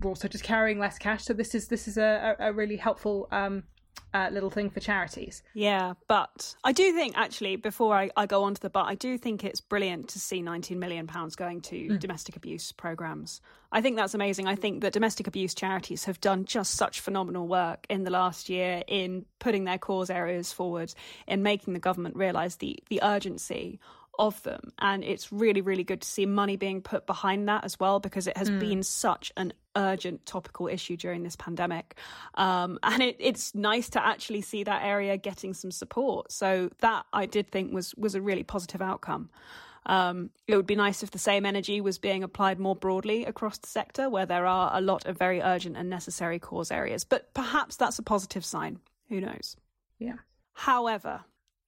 we're 0.01 0.09
also 0.09 0.27
just 0.27 0.44
carrying 0.44 0.80
less 0.80 0.98
cash. 0.98 1.24
So 1.24 1.33
this 1.33 1.56
is 1.56 1.68
this 1.68 1.88
is 1.88 1.98
a, 1.98 2.36
a 2.39 2.53
really 2.53 2.77
helpful 2.77 3.27
um, 3.31 3.63
uh, 4.13 4.30
little 4.31 4.50
thing 4.50 4.69
for 4.69 4.80
charities. 4.80 5.42
Yeah, 5.53 5.94
but 6.07 6.55
I 6.63 6.72
do 6.74 6.91
think 6.93 7.17
actually 7.17 7.55
before 7.55 7.96
I, 7.96 8.10
I 8.17 8.25
go 8.25 8.43
on 8.43 8.53
to 8.55 8.62
the 8.62 8.70
but, 8.70 8.86
I 8.86 8.96
do 8.96 9.17
think 9.17 9.43
it's 9.43 9.62
brilliant 9.62 10.10
to 10.10 10.20
see 10.20 10.41
19 10.41 10.79
million 10.79 11.08
pounds 11.08 11.36
going 11.36 11.62
to 11.62 11.75
mm. 11.75 12.00
domestic 12.00 12.36
abuse 12.36 12.72
programs. 12.72 13.41
I 13.72 13.81
think 13.81 13.96
that's 13.96 14.13
amazing. 14.13 14.48
I 14.48 14.55
think 14.55 14.81
that 14.81 14.91
domestic 14.93 15.27
abuse 15.27 15.53
charities 15.53 16.05
have 16.05 16.20
done 16.20 16.43
just 16.46 16.74
such 16.74 17.00
phenomenal 17.00 17.48
work 17.48 17.86
in 17.89 18.03
the 18.03 18.12
last 18.12 18.50
year 18.50 18.84
in 18.88 19.25
putting 19.39 19.63
their 19.63 19.77
cause 19.77 20.10
areas 20.10 20.51
forward, 20.51 20.93
in 21.27 21.41
making 21.41 21.74
the 21.74 21.79
government 21.79 22.15
realise 22.15 22.58
the 22.58 22.79
the 22.89 23.00
urgency 23.01 23.79
of 24.20 24.41
them. 24.43 24.74
And 24.79 25.03
it's 25.03 25.31
really, 25.31 25.62
really 25.62 25.84
good 25.84 26.01
to 26.01 26.08
see 26.08 26.25
money 26.25 26.58
being 26.58 26.81
put 26.81 27.08
behind 27.08 27.48
that 27.48 27.63
as 27.63 27.79
well, 27.79 28.00
because 28.00 28.27
it 28.27 28.36
has 28.38 28.50
mm. 28.50 28.60
been 28.60 28.84
such 28.84 29.31
an 29.38 29.53
urgent 29.75 30.25
topical 30.25 30.68
issue 30.68 30.98
during 30.98 31.24
this 31.24 31.36
pandemic. 31.36 31.96
Um, 32.36 32.80
and 32.84 33.01
it, 33.01 33.18
it's 33.20 33.56
nice 33.56 33.90
to 33.92 34.06
actually 34.06 34.42
see 34.42 34.63
that 34.63 34.84
area 34.84 35.18
getting 35.18 35.54
some 35.54 35.72
support. 35.72 36.32
So 36.32 36.70
that 36.80 37.06
I 37.13 37.25
did 37.25 37.51
think 37.51 37.74
was 37.74 37.96
was 37.96 38.16
a 38.16 38.22
really 38.22 38.44
positive 38.44 38.82
outcome. 38.82 39.30
Um, 39.86 40.30
it 40.48 40.56
would 40.56 40.68
be 40.68 40.75
nice 40.75 41.01
if 41.01 41.10
the 41.10 41.18
same 41.18 41.46
energy 41.46 41.82
was 41.82 41.98
being 41.98 42.24
applied 42.24 42.60
more 42.60 42.75
broadly 42.75 43.25
across 43.25 43.58
the 43.58 43.68
sector, 43.68 44.10
where 44.10 44.28
there 44.28 44.46
are 44.46 44.70
a 44.74 44.82
lot 44.82 45.08
of 45.08 45.18
very 45.18 45.42
urgent 45.42 45.75
and 45.75 45.90
necessary 45.90 46.38
cause 46.38 46.72
areas. 46.72 47.04
But 47.04 47.34
perhaps 47.34 47.78
that's 47.78 47.98
a 47.98 48.04
positive 48.04 48.46
sign. 48.46 48.80
Who 49.10 49.22
knows? 49.22 49.58
Yeah. 49.98 50.18
However, 50.54 51.22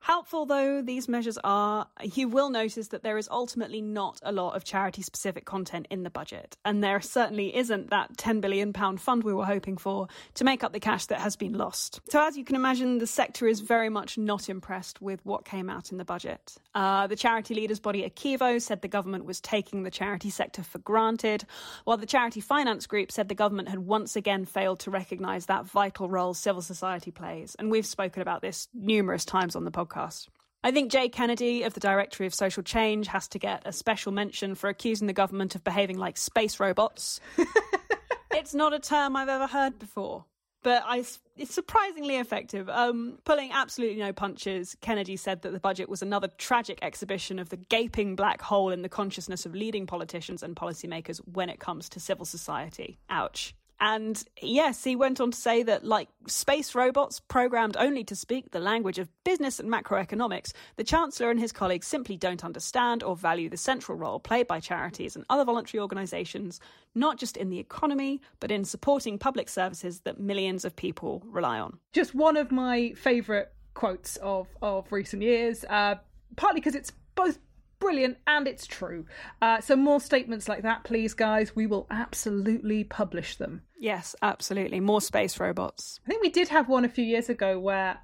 Helpful 0.04 0.46
though 0.46 0.82
these 0.82 1.08
measures 1.08 1.38
are, 1.46 1.88
you 2.04 2.28
will 2.28 2.50
notice 2.50 2.90
that 2.90 3.04
there 3.04 3.18
is 3.18 3.30
ultimately 3.32 3.80
not 3.80 4.20
a 4.22 4.34
lot 4.34 4.54
of 4.54 4.66
charity 4.66 5.02
specific 5.02 5.46
content 5.46 5.88
in 5.90 6.04
the 6.04 6.10
budget, 6.10 6.58
and 6.66 6.84
there 6.84 7.00
certainly 7.00 7.56
isn't 7.56 7.90
that 7.90 8.18
£10 8.18 8.42
billion 8.42 8.74
fund 8.74 9.24
we 9.24 9.34
were 9.34 9.46
hoping 9.46 9.78
for 9.78 10.10
to 10.34 10.44
make 10.44 10.62
up 10.62 10.74
the 10.74 10.80
cash 10.82 11.06
that 11.06 11.22
has 11.22 11.38
been 11.38 11.54
lost. 11.54 12.02
So, 12.10 12.22
as 12.22 12.36
you 12.36 12.44
can 12.44 12.58
imagine, 12.58 12.98
the 12.98 13.08
sector 13.08 13.48
is 13.48 13.62
very 13.62 13.88
much 13.88 14.18
not 14.18 14.50
impressed 14.50 15.02
with 15.02 15.26
what 15.26 15.46
came 15.46 15.70
out 15.70 15.94
in 15.94 15.98
the 15.98 16.04
budget. 16.04 16.54
Uh, 16.76 17.08
the 17.08 17.16
charity 17.16 17.56
leaders 17.56 17.80
body 17.80 18.04
ACEVO 18.04 18.62
said 18.62 18.82
the 18.82 18.90
government 18.90 19.24
was 19.24 19.40
taking 19.40 19.84
the 19.84 19.92
charity 19.92 20.30
sector 20.30 20.64
for 20.64 20.80
granted, 20.80 21.46
while 21.86 21.96
the 21.96 22.06
charity 22.06 22.42
finance 22.42 22.88
group 22.88 23.10
said 23.10 23.30
the 23.30 23.36
government 23.36 23.70
had 23.70 23.80
once 23.80 24.18
again 24.18 24.44
failed 24.44 24.82
to 24.82 24.92
recognise 24.92 25.46
that 25.46 25.66
vital 25.66 26.10
role 26.10 26.34
civil 26.34 26.62
society 26.62 27.10
plays. 27.10 27.56
And 27.58 27.72
we've 27.72 27.86
spoken 27.86 28.22
about 28.22 28.42
this 28.42 28.68
numerous 28.74 29.24
times 29.24 29.56
on 29.56 29.64
the 29.64 29.72
podcast 29.72 29.93
podcast. 29.94 30.28
I 30.64 30.72
think 30.72 30.92
Jay 30.92 31.10
Kennedy 31.10 31.64
of 31.64 31.74
the 31.74 31.82
Directory 31.82 32.26
of 32.26 32.34
Social 32.34 32.64
Change 32.64 33.08
has 33.08 33.28
to 33.30 33.40
get 33.40 33.64
a 33.66 33.74
special 33.74 34.14
mention 34.14 34.56
for 34.56 34.70
accusing 34.70 35.08
the 35.08 35.14
government 35.14 35.56
of 35.56 35.64
behaving 35.64 35.98
like 35.98 36.16
space 36.18 36.60
robots. 36.60 37.20
it's 38.32 38.54
not 38.54 38.74
a 38.74 38.80
term 38.80 39.18
I've 39.18 39.28
ever 39.28 39.46
heard 39.46 39.78
before, 39.78 40.24
but 40.64 40.82
I, 40.86 41.04
it's 41.36 41.54
surprisingly 41.54 42.16
effective. 42.16 42.70
Um, 42.70 43.20
pulling 43.26 43.52
absolutely 43.52 44.00
no 44.00 44.14
punches, 44.14 44.78
Kennedy 44.80 45.18
said 45.18 45.42
that 45.42 45.52
the 45.52 45.60
budget 45.60 45.90
was 45.90 46.02
another 46.02 46.30
tragic 46.38 46.80
exhibition 46.82 47.40
of 47.40 47.50
the 47.50 47.58
gaping 47.58 48.16
black 48.16 48.42
hole 48.42 48.70
in 48.70 48.84
the 48.84 48.90
consciousness 48.90 49.46
of 49.46 49.54
leading 49.54 49.86
politicians 49.86 50.44
and 50.44 50.56
policymakers 50.56 51.18
when 51.26 51.50
it 51.50 51.60
comes 51.60 51.90
to 51.90 52.00
civil 52.00 52.26
society. 52.26 53.00
Ouch. 53.10 53.54
And 53.80 54.24
yes, 54.42 54.84
he 54.84 54.96
went 54.96 55.20
on 55.20 55.32
to 55.32 55.38
say 55.38 55.64
that, 55.64 55.84
like 55.84 56.08
space 56.28 56.74
robots 56.74 57.20
programmed 57.20 57.76
only 57.78 58.04
to 58.06 58.16
speak 58.16 58.52
the 58.52 58.60
language 58.60 58.98
of 58.98 59.10
business 59.24 59.60
and 59.60 59.70
macroeconomics, 59.70 60.54
the 60.78 60.84
Chancellor 60.84 61.32
and 61.32 61.40
his 61.40 61.52
colleagues 61.52 61.88
simply 61.88 62.16
don't 62.16 62.46
understand 62.46 63.04
or 63.04 63.16
value 63.16 63.50
the 63.50 63.58
central 63.58 63.98
role 63.98 64.20
played 64.20 64.48
by 64.48 64.60
charities 64.60 65.16
and 65.16 65.26
other 65.30 65.44
voluntary 65.44 65.82
organisations, 65.82 66.60
not 66.96 67.18
just 67.18 67.36
in 67.36 67.50
the 67.50 67.60
economy, 67.60 68.22
but 68.40 68.52
in 68.52 68.64
supporting 68.64 69.18
public 69.18 69.50
services 69.50 70.02
that 70.02 70.20
millions 70.20 70.64
of 70.64 70.76
people 70.76 71.22
rely 71.26 71.60
on. 71.60 71.78
Just 71.92 72.16
one 72.16 72.38
of 72.38 72.52
my 72.52 72.94
favourite 72.94 73.48
quotes 73.74 74.18
of, 74.18 74.48
of 74.62 74.92
recent 74.92 75.22
years, 75.22 75.66
uh, 75.70 75.96
partly 76.36 76.62
because 76.62 76.76
it's 76.76 76.92
both 77.16 77.38
brilliant 77.84 78.18
and 78.26 78.48
it's 78.48 78.66
true. 78.66 79.06
Uh, 79.42 79.60
so 79.60 79.76
more 79.76 80.00
statements 80.00 80.48
like 80.48 80.64
that, 80.64 80.84
please, 80.84 81.14
guys. 81.14 81.56
We 81.56 81.68
will 81.68 81.86
absolutely 81.92 82.84
publish 82.84 83.36
them. 83.36 83.62
Yes, 83.78 84.16
absolutely. 84.22 84.80
More 84.80 85.02
space 85.02 85.40
robots. 85.40 86.00
I 86.06 86.10
think 86.10 86.24
we 86.24 86.30
did 86.30 86.48
have 86.48 86.70
one 86.70 86.86
a 86.86 86.90
few 86.90 87.04
years 87.04 87.30
ago 87.30 87.60
where 87.60 88.00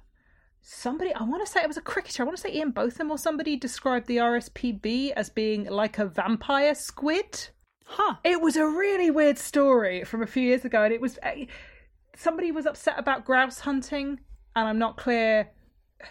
somebody, 0.60 1.14
I 1.14 1.22
want 1.22 1.44
to 1.44 1.50
say 1.50 1.62
it 1.62 1.68
was 1.68 1.78
a 1.78 1.82
cricketer, 1.82 2.22
I 2.22 2.26
want 2.26 2.36
to 2.36 2.42
say 2.42 2.54
Ian 2.54 2.72
Botham 2.72 3.10
or 3.10 3.16
somebody 3.16 3.56
described 3.56 4.06
the 4.06 4.18
RSPB 4.18 5.12
as 5.12 5.30
being 5.30 5.64
like 5.64 5.98
a 5.98 6.04
vampire 6.04 6.74
squid. 6.74 7.48
Huh. 7.86 8.16
It 8.22 8.40
was 8.40 8.56
a 8.56 8.66
really 8.66 9.10
weird 9.10 9.38
story 9.38 10.04
from 10.04 10.22
a 10.22 10.26
few 10.26 10.42
years 10.42 10.64
ago, 10.64 10.84
and 10.84 10.92
it 10.92 11.00
was 11.00 11.18
uh, 11.24 11.32
somebody 12.14 12.52
was 12.52 12.66
upset 12.66 12.98
about 12.98 13.24
grouse 13.24 13.60
hunting, 13.60 14.20
and 14.54 14.68
I'm 14.68 14.78
not 14.78 14.96
clear 14.96 15.50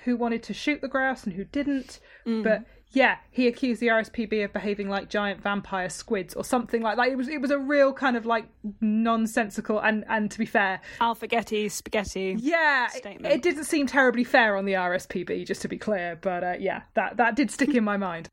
who 0.04 0.18
wanted 0.18 0.44
to 0.44 0.54
shoot 0.54 0.82
the 0.82 0.88
grouse 0.88 1.24
and 1.24 1.34
who 1.34 1.46
didn't, 1.46 2.00
mm. 2.28 2.44
but 2.44 2.66
yeah, 2.92 3.18
he 3.30 3.48
accused 3.48 3.82
the 3.82 3.88
RSPB 3.88 4.44
of 4.46 4.54
behaving 4.54 4.90
like 4.90 5.10
giant 5.10 5.42
vampire 5.42 5.90
squids 5.90 6.34
or 6.34 6.44
something 6.44 6.82
like 6.82 6.98
that. 6.98 7.08
It 7.10 7.18
was 7.18 7.28
it 7.28 7.40
was 7.40 7.52
a 7.52 7.60
real 7.60 7.94
kind 7.94 8.18
of 8.18 8.26
like 8.26 8.46
nonsensical 8.82 9.80
and 9.80 10.04
and 10.10 10.32
to 10.32 10.40
be 10.40 10.46
fair, 10.46 10.82
Alphagetti 11.00 11.70
spaghetti. 11.70 12.36
Yeah, 12.40 12.88
statement. 12.88 13.34
It, 13.34 13.44
didn't 13.44 13.66
seem 13.66 13.88
terribly 13.88 14.24
fair 14.24 14.58
on 14.58 14.66
the 14.66 14.74
RSPB, 14.74 15.46
just 15.46 15.62
to 15.62 15.68
be 15.68 15.78
clear. 15.78 16.18
But 16.20 16.44
uh, 16.44 16.56
yeah, 16.60 16.82
that 16.96 17.18
that 17.18 17.36
did 17.36 17.52
stick 17.52 17.76
in 17.76 17.84
my 17.84 17.98
mind. 17.98 18.30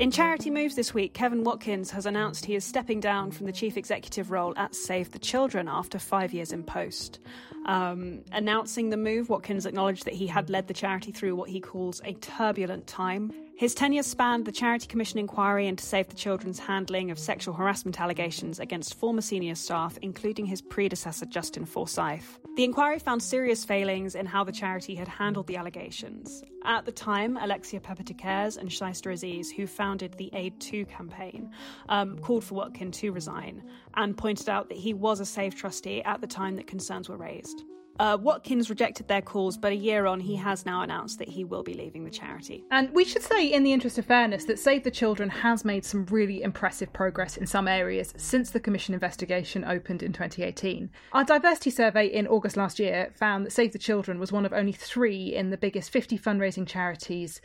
In 0.00 0.10
charity 0.10 0.48
moves 0.48 0.76
this 0.76 0.94
week, 0.94 1.12
Kevin 1.12 1.44
Watkins 1.44 1.90
has 1.90 2.06
announced 2.06 2.46
he 2.46 2.54
is 2.54 2.64
stepping 2.64 3.00
down 3.00 3.30
from 3.30 3.44
the 3.44 3.52
chief 3.52 3.76
executive 3.76 4.30
role 4.30 4.54
at 4.56 4.74
Save 4.74 5.10
the 5.10 5.18
Children 5.18 5.68
after 5.68 5.98
five 5.98 6.32
years 6.32 6.52
in 6.52 6.64
post. 6.64 7.20
Um, 7.66 8.22
announcing 8.32 8.88
the 8.88 8.96
move, 8.96 9.28
Watkins 9.28 9.66
acknowledged 9.66 10.06
that 10.06 10.14
he 10.14 10.26
had 10.26 10.48
led 10.48 10.68
the 10.68 10.72
charity 10.72 11.12
through 11.12 11.36
what 11.36 11.50
he 11.50 11.60
calls 11.60 12.00
a 12.02 12.14
turbulent 12.14 12.86
time. 12.86 13.30
His 13.60 13.74
tenure 13.74 14.02
spanned 14.02 14.46
the 14.46 14.52
Charity 14.52 14.86
Commission 14.86 15.18
inquiry 15.18 15.66
into 15.66 15.84
Save 15.84 16.08
the 16.08 16.14
Children's 16.16 16.58
handling 16.58 17.10
of 17.10 17.18
sexual 17.18 17.52
harassment 17.52 18.00
allegations 18.00 18.58
against 18.58 18.94
former 18.94 19.20
senior 19.20 19.54
staff, 19.54 19.98
including 20.00 20.46
his 20.46 20.62
predecessor 20.62 21.26
Justin 21.26 21.66
Forsyth. 21.66 22.38
The 22.56 22.64
inquiry 22.64 22.98
found 22.98 23.22
serious 23.22 23.62
failings 23.62 24.14
in 24.14 24.24
how 24.24 24.44
the 24.44 24.50
charity 24.50 24.94
had 24.94 25.08
handled 25.08 25.46
the 25.46 25.58
allegations. 25.58 26.42
At 26.64 26.86
the 26.86 26.92
time, 26.92 27.36
Alexia 27.36 27.80
Pepper-Decaires 27.80 28.56
and 28.56 28.70
Shaista 28.70 29.12
Aziz, 29.12 29.50
who 29.50 29.66
founded 29.66 30.14
the 30.14 30.30
Aid 30.32 30.58
Too 30.58 30.86
campaign, 30.86 31.50
um, 31.90 32.18
called 32.18 32.44
for 32.44 32.54
Watkins 32.54 32.96
to 33.00 33.12
resign 33.12 33.62
and 33.94 34.16
pointed 34.16 34.48
out 34.48 34.70
that 34.70 34.78
he 34.78 34.94
was 34.94 35.20
a 35.20 35.26
SAVE 35.26 35.54
trustee 35.54 36.02
at 36.04 36.22
the 36.22 36.26
time 36.26 36.56
that 36.56 36.66
concerns 36.66 37.10
were 37.10 37.18
raised. 37.18 37.64
Uh, 38.00 38.16
Watkins 38.16 38.70
rejected 38.70 39.08
their 39.08 39.20
calls, 39.20 39.58
but 39.58 39.72
a 39.72 39.76
year 39.76 40.06
on, 40.06 40.20
he 40.20 40.34
has 40.34 40.64
now 40.64 40.80
announced 40.80 41.18
that 41.18 41.28
he 41.28 41.44
will 41.44 41.62
be 41.62 41.74
leaving 41.74 42.02
the 42.02 42.10
charity. 42.10 42.64
And 42.70 42.90
we 42.94 43.04
should 43.04 43.22
say, 43.22 43.52
in 43.52 43.62
the 43.62 43.74
interest 43.74 43.98
of 43.98 44.06
fairness, 44.06 44.46
that 44.46 44.58
Save 44.58 44.84
the 44.84 44.90
Children 44.90 45.28
has 45.28 45.66
made 45.66 45.84
some 45.84 46.06
really 46.06 46.42
impressive 46.42 46.90
progress 46.94 47.36
in 47.36 47.46
some 47.46 47.68
areas 47.68 48.14
since 48.16 48.52
the 48.52 48.58
Commission 48.58 48.94
investigation 48.94 49.66
opened 49.66 50.02
in 50.02 50.14
2018. 50.14 50.88
Our 51.12 51.24
diversity 51.24 51.68
survey 51.68 52.06
in 52.06 52.26
August 52.26 52.56
last 52.56 52.78
year 52.78 53.12
found 53.14 53.44
that 53.44 53.52
Save 53.52 53.72
the 53.72 53.78
Children 53.78 54.18
was 54.18 54.32
one 54.32 54.46
of 54.46 54.54
only 54.54 54.72
three 54.72 55.34
in 55.34 55.50
the 55.50 55.58
biggest 55.58 55.90
50 55.90 56.18
fundraising 56.18 56.66
charities 56.66 57.42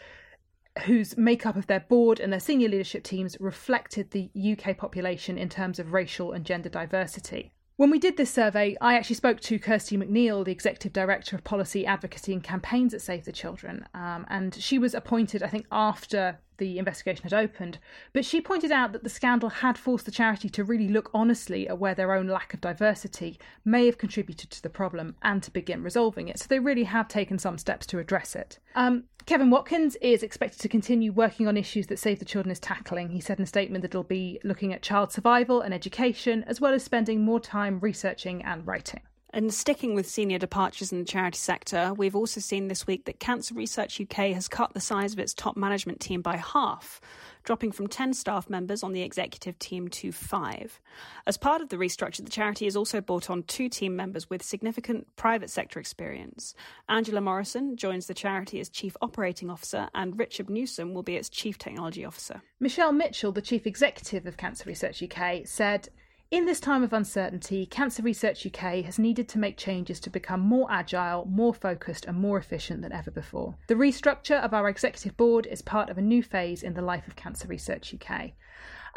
whose 0.85 1.17
makeup 1.17 1.57
of 1.57 1.67
their 1.67 1.81
board 1.81 2.21
and 2.21 2.31
their 2.31 2.39
senior 2.39 2.69
leadership 2.69 3.03
teams 3.03 3.35
reflected 3.41 4.11
the 4.11 4.29
UK 4.33 4.77
population 4.77 5.37
in 5.37 5.49
terms 5.49 5.79
of 5.79 5.91
racial 5.91 6.31
and 6.31 6.45
gender 6.45 6.69
diversity. 6.69 7.51
When 7.77 7.89
we 7.89 7.99
did 7.99 8.15
this 8.15 8.31
survey, 8.31 8.77
I 8.79 8.95
actually 8.95 9.17
spoke 9.17 9.41
to 9.41 9.59
Kirsty 9.59 9.97
McNeill, 9.97 10.45
the 10.45 10.51
Executive 10.53 10.93
Director 10.93 11.35
of 11.35 11.43
Policy, 11.43 11.85
Advocacy 11.85 12.31
and 12.31 12.41
Campaigns 12.41 12.93
at 12.93 13.01
Save 13.01 13.25
the 13.25 13.33
Children, 13.33 13.85
um, 13.93 14.25
and 14.29 14.55
she 14.55 14.79
was 14.79 14.93
appointed, 14.93 15.43
I 15.43 15.47
think, 15.47 15.65
after 15.73 16.39
the 16.57 16.79
investigation 16.79 17.23
had 17.23 17.33
opened. 17.33 17.79
But 18.13 18.23
she 18.23 18.39
pointed 18.39 18.71
out 18.71 18.93
that 18.93 19.03
the 19.03 19.09
scandal 19.09 19.49
had 19.49 19.77
forced 19.77 20.05
the 20.05 20.11
charity 20.11 20.47
to 20.51 20.63
really 20.63 20.87
look 20.87 21.09
honestly 21.13 21.67
at 21.67 21.77
where 21.77 21.93
their 21.93 22.13
own 22.13 22.27
lack 22.27 22.53
of 22.53 22.61
diversity 22.61 23.37
may 23.65 23.87
have 23.87 23.97
contributed 23.97 24.51
to 24.51 24.63
the 24.63 24.69
problem 24.69 25.17
and 25.21 25.43
to 25.43 25.51
begin 25.51 25.83
resolving 25.83 26.29
it. 26.29 26.39
So 26.39 26.45
they 26.47 26.59
really 26.59 26.85
have 26.85 27.09
taken 27.09 27.37
some 27.37 27.57
steps 27.57 27.85
to 27.87 27.99
address 27.99 28.37
it. 28.37 28.57
Um, 28.75 29.03
Kevin 29.25 29.49
Watkins 29.49 29.95
is 30.01 30.21
expected 30.21 30.61
to 30.61 30.69
continue 30.69 31.11
working 31.11 31.47
on 31.47 31.57
issues 31.57 31.87
that 31.87 31.97
Save 31.97 32.19
the 32.19 32.25
Children 32.25 32.51
is 32.51 32.59
tackling. 32.59 33.09
He 33.09 33.19
said 33.19 33.39
in 33.39 33.43
a 33.43 33.47
statement 33.47 33.81
that 33.81 33.89
it'll 33.89 34.03
be 34.03 34.39
looking 34.43 34.71
at 34.71 34.83
child 34.83 35.11
survival 35.11 35.61
and 35.61 35.73
education, 35.73 36.43
as 36.45 36.61
well 36.61 36.75
as 36.75 36.83
spending 36.83 37.21
more 37.21 37.39
time 37.39 37.79
researching 37.79 38.43
and 38.43 38.67
writing. 38.67 39.01
And 39.35 39.53
sticking 39.53 39.95
with 39.95 40.07
senior 40.07 40.39
departures 40.39 40.93
in 40.93 40.99
the 40.99 41.03
charity 41.03 41.37
sector, 41.37 41.93
we've 41.93 42.15
also 42.15 42.39
seen 42.39 42.69
this 42.69 42.87
week 42.87 43.03
that 43.03 43.19
Cancer 43.19 43.53
Research 43.53 43.99
UK 43.99 44.27
has 44.27 44.47
cut 44.47 44.73
the 44.73 44.79
size 44.79 45.11
of 45.11 45.19
its 45.19 45.33
top 45.33 45.57
management 45.57 45.99
team 45.99 46.21
by 46.21 46.37
half, 46.37 47.01
dropping 47.43 47.73
from 47.73 47.87
10 47.87 48.13
staff 48.13 48.49
members 48.49 48.81
on 48.81 48.93
the 48.93 49.01
executive 49.01 49.59
team 49.59 49.89
to 49.89 50.13
five. 50.13 50.79
As 51.27 51.35
part 51.35 51.61
of 51.61 51.67
the 51.67 51.75
restructure, 51.75 52.23
the 52.23 52.31
charity 52.31 52.63
has 52.63 52.77
also 52.77 53.01
brought 53.01 53.29
on 53.29 53.43
two 53.43 53.67
team 53.67 53.93
members 53.93 54.29
with 54.29 54.41
significant 54.41 55.13
private 55.17 55.49
sector 55.49 55.81
experience. 55.81 56.55
Angela 56.87 57.19
Morrison 57.19 57.75
joins 57.75 58.07
the 58.07 58.13
charity 58.13 58.61
as 58.61 58.69
Chief 58.69 58.95
Operating 59.01 59.49
Officer, 59.49 59.89
and 59.93 60.17
Richard 60.17 60.49
Newsom 60.49 60.93
will 60.93 61.03
be 61.03 61.17
its 61.17 61.27
Chief 61.27 61.57
Technology 61.57 62.05
Officer. 62.05 62.41
Michelle 62.61 62.93
Mitchell, 62.93 63.33
the 63.33 63.41
Chief 63.41 63.67
Executive 63.67 64.25
of 64.27 64.37
Cancer 64.37 64.63
Research 64.69 65.03
UK, 65.03 65.45
said, 65.45 65.89
in 66.31 66.45
this 66.45 66.59
time 66.59 66.83
of 66.83 66.91
uncertainty, 66.91 67.65
Cancer 67.65 68.01
Research 68.01 68.45
UK 68.45 68.83
has 68.83 68.97
needed 68.97 69.29
to 69.29 69.39
make 69.39 69.57
changes 69.57 69.99
to 70.01 70.09
become 70.09 70.39
more 70.39 70.67
agile, 70.71 71.25
more 71.25 71.53
focused, 71.53 72.05
and 72.05 72.17
more 72.17 72.37
efficient 72.37 72.81
than 72.81 72.91
ever 72.91 73.11
before. 73.11 73.55
The 73.67 73.75
restructure 73.75 74.41
of 74.41 74.53
our 74.53 74.67
executive 74.67 75.15
board 75.17 75.45
is 75.45 75.61
part 75.61 75.89
of 75.89 75.97
a 75.97 76.01
new 76.01 76.23
phase 76.23 76.63
in 76.63 76.73
the 76.73 76.81
life 76.81 77.07
of 77.07 77.15
Cancer 77.15 77.47
Research 77.47 77.93
UK. 77.93 78.31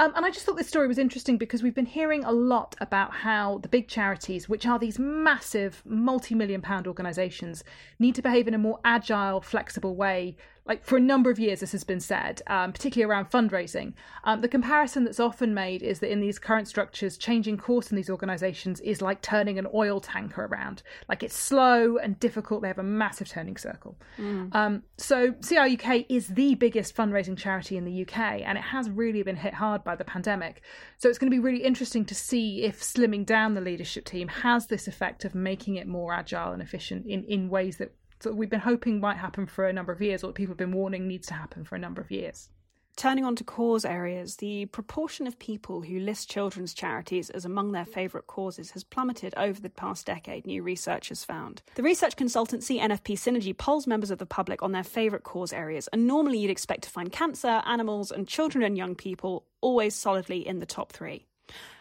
Um, 0.00 0.12
and 0.14 0.24
I 0.24 0.30
just 0.30 0.46
thought 0.46 0.56
this 0.56 0.68
story 0.68 0.86
was 0.86 0.98
interesting 0.98 1.38
because 1.38 1.62
we've 1.62 1.74
been 1.74 1.84
hearing 1.84 2.24
a 2.24 2.30
lot 2.30 2.76
about 2.80 3.12
how 3.12 3.58
the 3.58 3.68
big 3.68 3.88
charities, 3.88 4.48
which 4.48 4.64
are 4.64 4.78
these 4.78 4.98
massive 4.98 5.82
multi 5.84 6.36
million 6.36 6.62
pound 6.62 6.86
organisations, 6.86 7.64
need 7.98 8.14
to 8.14 8.22
behave 8.22 8.46
in 8.46 8.54
a 8.54 8.58
more 8.58 8.78
agile, 8.84 9.40
flexible 9.40 9.96
way 9.96 10.36
like 10.68 10.84
for 10.84 10.96
a 10.96 11.00
number 11.00 11.30
of 11.30 11.38
years 11.38 11.60
this 11.60 11.72
has 11.72 11.82
been 11.82 11.98
said 11.98 12.42
um, 12.46 12.72
particularly 12.72 13.10
around 13.10 13.30
fundraising. 13.30 13.94
Um, 14.24 14.42
the 14.42 14.48
comparison 14.48 15.04
that's 15.04 15.18
often 15.18 15.54
made 15.54 15.82
is 15.82 16.00
that 16.00 16.12
in 16.12 16.20
these 16.20 16.38
current 16.38 16.68
structures 16.68 17.16
changing 17.16 17.56
course 17.56 17.90
in 17.90 17.96
these 17.96 18.10
organizations 18.10 18.80
is 18.80 19.00
like 19.00 19.22
turning 19.22 19.58
an 19.58 19.66
oil 19.74 20.00
tanker 20.00 20.44
around. 20.44 20.82
Like 21.08 21.22
it's 21.22 21.36
slow 21.36 21.96
and 21.96 22.20
difficult. 22.20 22.62
They 22.62 22.68
have 22.68 22.78
a 22.78 22.82
massive 22.82 23.28
turning 23.28 23.56
circle. 23.56 23.96
Mm. 24.18 24.54
um, 24.54 24.82
so 24.98 25.32
cruk 25.32 26.06
is 26.08 26.28
the 26.28 26.54
biggest 26.54 26.94
fundraising 26.94 27.36
charity 27.36 27.76
in 27.76 27.84
the 27.84 28.02
uk 28.02 28.18
and 28.18 28.58
it 28.58 28.64
has 28.64 28.90
really 28.90 29.22
been 29.22 29.36
hit 29.36 29.54
hard 29.54 29.82
by 29.82 29.96
the 29.96 30.04
pandemic. 30.04 30.62
So 30.98 31.08
it's 31.08 31.18
going 31.18 31.30
to 31.30 31.34
be 31.34 31.42
really 31.42 31.64
interesting 31.64 32.04
to 32.04 32.14
see 32.14 32.62
if 32.64 32.82
slimming 32.82 33.24
down 33.24 33.54
the 33.54 33.60
leadership 33.60 34.04
team 34.04 34.28
has 34.28 34.66
this 34.66 34.86
effect 34.86 35.24
of 35.24 35.34
making 35.34 35.76
it 35.76 35.86
more 35.86 36.12
agile 36.12 36.52
and 36.52 36.60
efficient 36.60 37.06
in, 37.06 37.24
in 37.24 37.48
ways 37.48 37.78
that 37.78 37.92
that 38.20 38.34
we've 38.34 38.50
been 38.50 38.60
hoping 38.60 39.00
might 39.00 39.16
happen 39.16 39.46
for 39.46 39.66
a 39.66 39.72
number 39.72 39.92
of 39.92 40.00
years, 40.00 40.24
or 40.24 40.32
people 40.32 40.52
have 40.52 40.58
been 40.58 40.72
warning 40.72 41.06
needs 41.06 41.26
to 41.28 41.34
happen 41.34 41.64
for 41.64 41.74
a 41.76 41.78
number 41.78 42.00
of 42.00 42.10
years. 42.10 42.50
Turning 42.98 43.24
on 43.24 43.36
to 43.36 43.44
cause 43.44 43.84
areas, 43.84 44.38
the 44.38 44.66
proportion 44.66 45.28
of 45.28 45.38
people 45.38 45.82
who 45.82 46.00
list 46.00 46.28
children's 46.28 46.74
charities 46.74 47.30
as 47.30 47.44
among 47.44 47.70
their 47.70 47.84
favourite 47.84 48.26
causes 48.26 48.72
has 48.72 48.82
plummeted 48.82 49.32
over 49.36 49.60
the 49.60 49.70
past 49.70 50.04
decade, 50.04 50.44
new 50.44 50.64
research 50.64 51.10
has 51.10 51.24
found. 51.24 51.62
The 51.76 51.84
research 51.84 52.16
consultancy 52.16 52.80
NFP 52.80 53.14
Synergy 53.14 53.56
polls 53.56 53.86
members 53.86 54.10
of 54.10 54.18
the 54.18 54.26
public 54.26 54.64
on 54.64 54.72
their 54.72 54.82
favourite 54.82 55.22
cause 55.22 55.52
areas, 55.52 55.86
and 55.92 56.08
normally 56.08 56.38
you'd 56.38 56.50
expect 56.50 56.82
to 56.82 56.90
find 56.90 57.12
cancer, 57.12 57.62
animals, 57.66 58.10
and 58.10 58.26
children 58.26 58.64
and 58.64 58.76
young 58.76 58.96
people 58.96 59.46
always 59.60 59.94
solidly 59.94 60.44
in 60.44 60.58
the 60.58 60.66
top 60.66 60.90
three. 60.90 61.27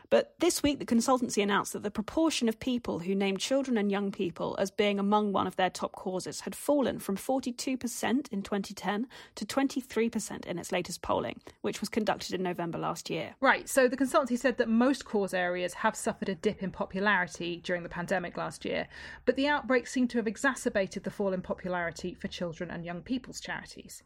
But 0.09 0.35
this 0.39 0.63
week, 0.63 0.79
the 0.79 0.85
consultancy 0.85 1.43
announced 1.43 1.73
that 1.73 1.83
the 1.83 1.91
proportion 1.91 2.47
of 2.47 2.59
people 2.59 2.99
who 2.99 3.13
named 3.13 3.39
children 3.39 3.77
and 3.77 3.91
young 3.91 4.11
people 4.11 4.55
as 4.57 4.71
being 4.71 4.99
among 4.99 5.33
one 5.33 5.47
of 5.47 5.57
their 5.57 5.69
top 5.69 5.91
causes 5.91 6.41
had 6.41 6.55
fallen 6.55 6.99
from 6.99 7.17
42% 7.17 8.27
in 8.31 8.41
2010 8.41 9.07
to 9.35 9.45
23% 9.45 10.45
in 10.45 10.59
its 10.59 10.71
latest 10.71 11.01
polling, 11.01 11.41
which 11.61 11.81
was 11.81 11.89
conducted 11.89 12.33
in 12.33 12.43
November 12.43 12.77
last 12.77 13.09
year. 13.09 13.35
Right, 13.41 13.67
so 13.67 13.87
the 13.87 13.97
consultancy 13.97 14.37
said 14.37 14.57
that 14.57 14.69
most 14.69 15.03
cause 15.03 15.33
areas 15.33 15.73
have 15.73 15.95
suffered 15.95 16.29
a 16.29 16.35
dip 16.35 16.63
in 16.63 16.71
popularity 16.71 17.61
during 17.63 17.83
the 17.83 17.89
pandemic 17.89 18.37
last 18.37 18.63
year, 18.63 18.87
but 19.25 19.35
the 19.35 19.47
outbreak 19.47 19.87
seemed 19.87 20.09
to 20.11 20.17
have 20.19 20.27
exacerbated 20.27 21.03
the 21.03 21.11
fall 21.11 21.33
in 21.33 21.41
popularity 21.41 22.13
for 22.13 22.27
children 22.27 22.71
and 22.71 22.85
young 22.85 23.01
people's 23.01 23.41
charities. 23.41 24.03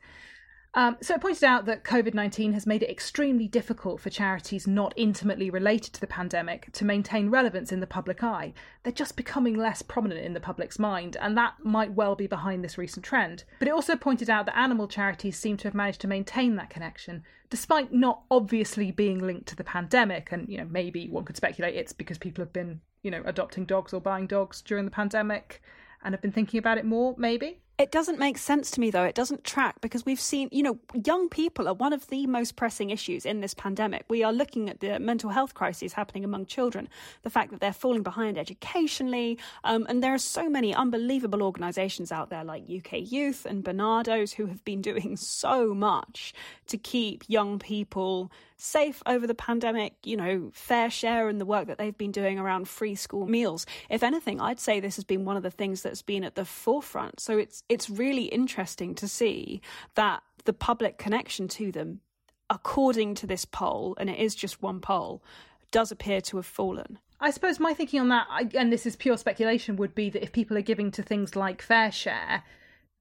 Um, 0.73 0.95
so 1.01 1.15
it 1.15 1.21
pointed 1.21 1.43
out 1.43 1.65
that 1.65 1.83
COVID 1.83 2.13
19 2.13 2.53
has 2.53 2.65
made 2.65 2.81
it 2.81 2.89
extremely 2.89 3.47
difficult 3.47 3.99
for 3.99 4.09
charities 4.09 4.67
not 4.67 4.93
intimately 4.95 5.49
related 5.49 5.93
to 5.93 5.99
the 5.99 6.07
pandemic 6.07 6.71
to 6.73 6.85
maintain 6.85 7.29
relevance 7.29 7.73
in 7.73 7.81
the 7.81 7.87
public 7.87 8.23
eye. 8.23 8.53
They're 8.83 8.93
just 8.93 9.17
becoming 9.17 9.57
less 9.57 9.81
prominent 9.81 10.25
in 10.25 10.33
the 10.33 10.39
public's 10.39 10.79
mind, 10.79 11.17
and 11.19 11.37
that 11.37 11.55
might 11.61 11.93
well 11.93 12.15
be 12.15 12.27
behind 12.27 12.63
this 12.63 12.77
recent 12.77 13.03
trend. 13.03 13.43
But 13.59 13.67
it 13.67 13.73
also 13.73 13.97
pointed 13.97 14.29
out 14.29 14.45
that 14.45 14.57
animal 14.57 14.87
charities 14.87 15.37
seem 15.37 15.57
to 15.57 15.67
have 15.67 15.75
managed 15.75 16.01
to 16.01 16.07
maintain 16.07 16.55
that 16.55 16.69
connection, 16.69 17.23
despite 17.49 17.91
not 17.91 18.21
obviously 18.31 18.91
being 18.91 19.19
linked 19.19 19.47
to 19.47 19.57
the 19.57 19.65
pandemic. 19.65 20.31
And, 20.31 20.47
you 20.47 20.57
know, 20.57 20.67
maybe 20.69 21.09
one 21.09 21.25
could 21.25 21.35
speculate 21.35 21.75
it's 21.75 21.91
because 21.91 22.17
people 22.17 22.43
have 22.43 22.53
been, 22.53 22.79
you 23.03 23.11
know, 23.11 23.23
adopting 23.25 23.65
dogs 23.65 23.91
or 23.91 23.99
buying 23.99 24.25
dogs 24.25 24.61
during 24.61 24.85
the 24.85 24.91
pandemic 24.91 25.61
and 26.03 26.13
have 26.13 26.21
been 26.21 26.31
thinking 26.31 26.59
about 26.59 26.77
it 26.77 26.85
more, 26.85 27.13
maybe. 27.17 27.59
It 27.81 27.89
doesn't 27.89 28.19
make 28.19 28.37
sense 28.37 28.69
to 28.71 28.79
me, 28.79 28.91
though. 28.91 29.05
It 29.05 29.15
doesn't 29.15 29.43
track 29.43 29.81
because 29.81 30.05
we've 30.05 30.21
seen, 30.21 30.49
you 30.51 30.61
know, 30.61 30.77
young 31.03 31.29
people 31.29 31.67
are 31.67 31.73
one 31.73 31.93
of 31.93 32.05
the 32.09 32.27
most 32.27 32.55
pressing 32.55 32.91
issues 32.91 33.25
in 33.25 33.41
this 33.41 33.55
pandemic. 33.55 34.05
We 34.07 34.23
are 34.23 34.31
looking 34.31 34.69
at 34.69 34.81
the 34.81 34.99
mental 34.99 35.31
health 35.31 35.55
crises 35.55 35.93
happening 35.93 36.23
among 36.23 36.45
children, 36.45 36.87
the 37.23 37.31
fact 37.31 37.49
that 37.49 37.59
they're 37.59 37.73
falling 37.73 38.03
behind 38.03 38.37
educationally. 38.37 39.39
Um, 39.63 39.87
and 39.89 40.03
there 40.03 40.13
are 40.13 40.19
so 40.19 40.47
many 40.47 40.75
unbelievable 40.75 41.41
organisations 41.41 42.11
out 42.11 42.29
there 42.29 42.43
like 42.43 42.65
UK 42.69 42.99
Youth 43.11 43.47
and 43.47 43.63
Barnardo's 43.63 44.33
who 44.33 44.45
have 44.45 44.63
been 44.63 44.81
doing 44.91 45.17
so 45.17 45.73
much 45.73 46.35
to 46.67 46.77
keep 46.77 47.23
young 47.27 47.57
people 47.57 48.31
safe 48.61 49.01
over 49.07 49.25
the 49.25 49.33
pandemic, 49.33 49.95
you 50.03 50.15
know, 50.15 50.51
FareShare 50.53 51.29
in 51.31 51.39
the 51.39 51.45
work 51.45 51.65
that 51.65 51.79
they've 51.79 51.97
been 51.97 52.11
doing 52.11 52.37
around 52.37 52.67
free 52.67 52.93
school 52.93 53.25
meals. 53.25 53.65
If 53.89 54.03
anything, 54.03 54.39
I'd 54.39 54.59
say 54.59 54.79
this 54.79 54.97
has 54.97 55.03
been 55.03 55.25
one 55.25 55.35
of 55.35 55.41
the 55.41 55.49
things 55.49 55.81
that's 55.81 56.03
been 56.03 56.23
at 56.23 56.35
the 56.35 56.45
forefront. 56.45 57.19
So 57.19 57.39
it's 57.39 57.63
it's 57.69 57.89
really 57.89 58.25
interesting 58.25 58.93
to 58.95 59.07
see 59.07 59.61
that 59.95 60.21
the 60.45 60.53
public 60.53 60.99
connection 60.99 61.47
to 61.49 61.71
them, 61.71 62.01
according 62.49 63.15
to 63.15 63.27
this 63.27 63.45
poll, 63.45 63.95
and 63.99 64.09
it 64.09 64.19
is 64.19 64.35
just 64.35 64.61
one 64.61 64.79
poll, 64.79 65.23
does 65.71 65.91
appear 65.91 66.21
to 66.21 66.37
have 66.37 66.45
fallen. 66.45 66.99
I 67.19 67.31
suppose 67.31 67.59
my 67.59 67.73
thinking 67.73 67.99
on 67.99 68.09
that, 68.09 68.27
and 68.55 68.71
this 68.71 68.85
is 68.85 68.95
pure 68.95 69.17
speculation, 69.17 69.75
would 69.77 69.95
be 69.95 70.11
that 70.11 70.23
if 70.23 70.31
people 70.31 70.57
are 70.57 70.61
giving 70.61 70.91
to 70.91 71.03
things 71.03 71.35
like 71.35 71.65
FareShare, 71.65 72.43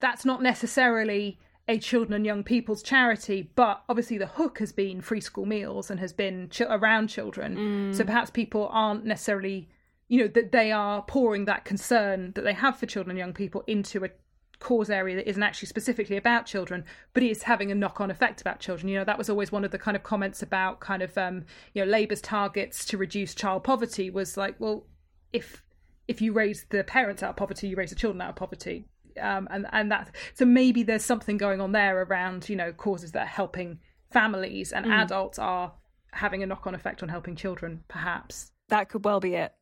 that's 0.00 0.24
not 0.24 0.42
necessarily 0.42 1.38
a 1.70 1.78
children 1.78 2.14
and 2.14 2.26
young 2.26 2.42
people's 2.42 2.82
charity, 2.82 3.48
but 3.54 3.84
obviously 3.88 4.18
the 4.18 4.26
hook 4.26 4.58
has 4.58 4.72
been 4.72 5.00
free 5.00 5.20
school 5.20 5.46
meals 5.46 5.88
and 5.88 6.00
has 6.00 6.12
been 6.12 6.48
ch- 6.50 6.62
around 6.62 7.06
children. 7.06 7.56
Mm. 7.56 7.94
So 7.94 8.02
perhaps 8.04 8.28
people 8.28 8.68
aren't 8.72 9.04
necessarily, 9.04 9.68
you 10.08 10.20
know, 10.20 10.26
that 10.26 10.50
they 10.50 10.72
are 10.72 11.02
pouring 11.02 11.44
that 11.44 11.64
concern 11.64 12.32
that 12.34 12.42
they 12.42 12.54
have 12.54 12.76
for 12.76 12.86
children 12.86 13.10
and 13.10 13.18
young 13.20 13.32
people 13.32 13.62
into 13.68 14.04
a 14.04 14.10
cause 14.58 14.90
area 14.90 15.14
that 15.14 15.28
isn't 15.28 15.44
actually 15.44 15.68
specifically 15.68 16.16
about 16.16 16.44
children, 16.44 16.84
but 17.14 17.22
is 17.22 17.44
having 17.44 17.70
a 17.70 17.74
knock-on 17.74 18.10
effect 18.10 18.40
about 18.40 18.58
children. 18.58 18.88
You 18.88 18.98
know, 18.98 19.04
that 19.04 19.16
was 19.16 19.30
always 19.30 19.52
one 19.52 19.64
of 19.64 19.70
the 19.70 19.78
kind 19.78 19.96
of 19.96 20.02
comments 20.02 20.42
about 20.42 20.80
kind 20.80 21.02
of 21.02 21.16
um, 21.16 21.44
you 21.72 21.84
know 21.84 21.90
Labour's 21.90 22.20
targets 22.20 22.84
to 22.86 22.98
reduce 22.98 23.32
child 23.32 23.62
poverty 23.62 24.10
was 24.10 24.36
like, 24.36 24.56
well, 24.58 24.86
if 25.32 25.62
if 26.08 26.20
you 26.20 26.32
raise 26.32 26.66
the 26.70 26.82
parents 26.82 27.22
out 27.22 27.30
of 27.30 27.36
poverty, 27.36 27.68
you 27.68 27.76
raise 27.76 27.90
the 27.90 27.96
children 27.96 28.20
out 28.20 28.30
of 28.30 28.36
poverty 28.36 28.86
um, 29.20 29.48
and 29.50 29.66
and 29.72 29.90
that 29.90 30.14
so 30.34 30.44
maybe 30.44 30.82
there's 30.82 31.04
something 31.04 31.36
going 31.36 31.60
on 31.60 31.72
there 31.72 32.02
around 32.02 32.48
you 32.48 32.56
know 32.56 32.72
causes 32.72 33.12
that 33.12 33.22
are 33.22 33.26
helping 33.26 33.78
families 34.10 34.72
and 34.72 34.86
mm. 34.86 34.92
adults 34.92 35.38
are 35.38 35.72
having 36.12 36.42
a 36.42 36.46
knock-on 36.46 36.74
effect 36.74 37.02
on 37.02 37.08
helping 37.08 37.36
children 37.36 37.84
perhaps. 37.88 38.50
That 38.68 38.88
could 38.88 39.04
well 39.04 39.20
be 39.20 39.34
it. 39.34 39.52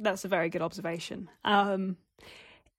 That's 0.00 0.24
a 0.24 0.28
very 0.28 0.48
good 0.48 0.62
observation. 0.62 1.28
Um, 1.44 1.96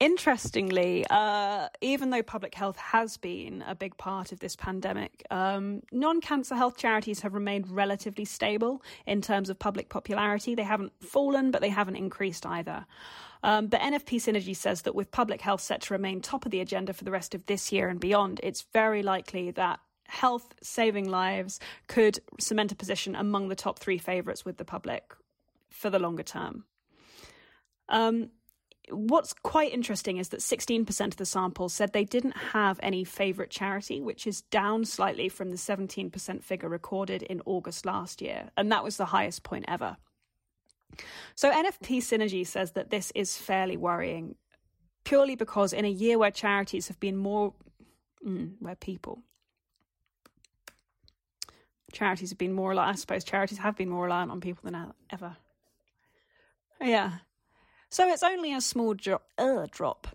Interestingly, 0.01 1.05
uh, 1.11 1.69
even 1.79 2.09
though 2.09 2.23
public 2.23 2.55
health 2.55 2.75
has 2.77 3.17
been 3.17 3.63
a 3.67 3.75
big 3.75 3.95
part 3.97 4.31
of 4.31 4.39
this 4.39 4.55
pandemic, 4.55 5.23
um, 5.29 5.83
non 5.91 6.21
cancer 6.21 6.55
health 6.55 6.75
charities 6.75 7.19
have 7.19 7.35
remained 7.35 7.69
relatively 7.69 8.25
stable 8.25 8.81
in 9.05 9.21
terms 9.21 9.47
of 9.47 9.59
public 9.59 9.89
popularity. 9.89 10.55
They 10.55 10.63
haven't 10.63 10.91
fallen, 11.03 11.51
but 11.51 11.61
they 11.61 11.69
haven't 11.69 11.97
increased 11.97 12.47
either. 12.47 12.87
Um, 13.43 13.67
but 13.67 13.79
NFP 13.79 14.17
Synergy 14.17 14.55
says 14.55 14.81
that 14.81 14.95
with 14.95 15.11
public 15.11 15.39
health 15.39 15.61
set 15.61 15.81
to 15.81 15.93
remain 15.93 16.19
top 16.19 16.45
of 16.45 16.51
the 16.51 16.61
agenda 16.61 16.93
for 16.93 17.03
the 17.03 17.11
rest 17.11 17.35
of 17.35 17.45
this 17.45 17.71
year 17.71 17.87
and 17.87 17.99
beyond, 17.99 18.39
it's 18.41 18.65
very 18.73 19.03
likely 19.03 19.51
that 19.51 19.81
health 20.07 20.55
saving 20.63 21.11
lives 21.11 21.59
could 21.85 22.17
cement 22.39 22.71
a 22.71 22.75
position 22.75 23.15
among 23.15 23.49
the 23.49 23.55
top 23.55 23.77
three 23.77 23.99
favourites 23.99 24.45
with 24.45 24.57
the 24.57 24.65
public 24.65 25.13
for 25.69 25.91
the 25.91 25.99
longer 25.99 26.23
term. 26.23 26.65
Um, 27.87 28.31
what's 28.89 29.33
quite 29.33 29.73
interesting 29.73 30.17
is 30.17 30.29
that 30.29 30.39
16% 30.39 31.07
of 31.07 31.17
the 31.17 31.25
sample 31.25 31.69
said 31.69 31.93
they 31.93 32.03
didn't 32.03 32.35
have 32.37 32.79
any 32.81 33.03
favourite 33.03 33.51
charity, 33.51 34.01
which 34.01 34.25
is 34.25 34.41
down 34.43 34.85
slightly 34.85 35.29
from 35.29 35.49
the 35.49 35.57
17% 35.57 36.43
figure 36.43 36.69
recorded 36.69 37.23
in 37.23 37.41
August 37.45 37.85
last 37.85 38.21
year. 38.21 38.49
And 38.57 38.71
that 38.71 38.83
was 38.83 38.97
the 38.97 39.05
highest 39.05 39.43
point 39.43 39.65
ever. 39.67 39.97
So 41.35 41.51
NFP 41.51 41.99
Synergy 41.99 42.45
says 42.45 42.73
that 42.73 42.89
this 42.89 43.11
is 43.15 43.37
fairly 43.37 43.77
worrying, 43.77 44.35
purely 45.03 45.35
because 45.35 45.73
in 45.73 45.85
a 45.85 45.89
year 45.89 46.17
where 46.17 46.31
charities 46.31 46.87
have 46.89 46.99
been 46.99 47.15
more, 47.15 47.53
mm, 48.25 48.53
where 48.59 48.75
people, 48.75 49.23
charities 51.93 52.29
have 52.29 52.37
been 52.37 52.53
more, 52.53 52.77
I 52.77 52.95
suppose 52.95 53.23
charities 53.23 53.59
have 53.59 53.77
been 53.77 53.89
more 53.89 54.03
reliant 54.03 54.31
on 54.31 54.41
people 54.41 54.69
than 54.69 54.93
ever. 55.09 55.37
Yeah. 56.81 57.19
So 57.91 58.09
it's 58.09 58.23
only 58.23 58.53
a 58.53 58.61
small 58.61 58.95
drop, 58.95 59.23
uh, 59.37 59.67
drop 59.69 60.07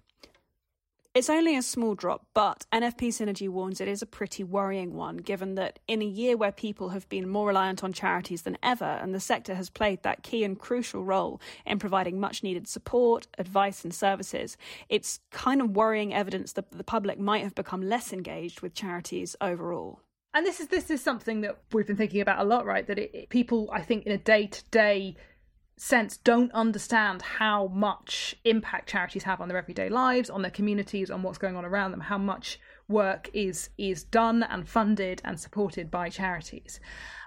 it's 1.17 1.31
only 1.31 1.57
a 1.57 1.63
small 1.63 1.95
drop, 1.95 2.27
but 2.35 2.67
NFP 2.75 3.09
Synergy 3.09 3.49
warns 3.49 3.81
it 3.81 3.89
is 3.89 4.03
a 4.03 4.07
pretty 4.07 4.45
worrying 4.45 4.93
one, 4.93 5.17
given 5.17 5.55
that 5.55 5.79
in 5.89 6.03
a 6.03 6.05
year 6.05 6.37
where 6.37 6.53
people 6.53 6.91
have 6.91 7.09
been 7.09 7.27
more 7.27 7.47
reliant 7.47 7.83
on 7.83 7.95
charities 7.95 8.43
than 8.43 8.59
ever, 8.63 8.85
and 8.85 9.15
the 9.15 9.19
sector 9.19 9.55
has 9.55 9.71
played 9.71 10.03
that 10.03 10.23
key 10.23 10.45
and 10.45 10.59
crucial 10.59 11.03
role 11.03 11.41
in 11.65 11.79
providing 11.79 12.21
much 12.21 12.43
needed 12.43 12.69
support, 12.69 13.29
advice, 13.39 13.83
and 13.83 13.95
services, 13.95 14.59
it's 14.91 15.21
kind 15.31 15.63
of 15.63 15.75
worrying 15.75 16.13
evidence 16.13 16.53
that 16.53 16.71
the 16.71 16.85
public 16.85 17.19
might 17.19 17.43
have 17.43 17.55
become 17.55 17.81
less 17.81 18.13
engaged 18.13 18.61
with 18.61 18.75
charities 18.75 19.35
overall. 19.41 20.01
And 20.35 20.45
this 20.45 20.61
is 20.61 20.69
this 20.69 20.91
is 20.91 21.03
something 21.03 21.41
that 21.41 21.57
we've 21.73 21.87
been 21.87 21.97
thinking 21.97 22.21
about 22.21 22.41
a 22.41 22.45
lot, 22.45 22.67
right? 22.67 22.87
That 22.87 22.99
it, 22.99 23.31
people, 23.31 23.71
I 23.73 23.81
think, 23.81 24.05
in 24.05 24.13
a 24.13 24.19
day 24.19 24.49
to 24.49 24.65
day 24.71 25.17
sense 25.77 26.17
don't 26.17 26.51
understand 26.53 27.21
how 27.21 27.67
much 27.69 28.35
impact 28.45 28.89
charities 28.89 29.25
have 29.25 29.41
on 29.41 29.49
their 29.49 29.59
everyday 29.59 29.89
lives 29.91 30.31
on 30.31 30.41
their 30.41 30.51
communities 30.51 31.11
on 31.11 31.23
what's 31.23 31.39
going 31.39 31.55
on 31.55 31.65
around 31.65 31.91
them 31.91 32.01
how 32.01 32.17
much 32.17 32.59
work 32.89 33.29
is 33.35 33.69
is 33.77 34.03
done 34.05 34.43
and 34.43 34.69
funded 34.69 35.21
and 35.25 35.39
supported 35.39 35.91
by 35.91 36.09
charities 36.09 36.81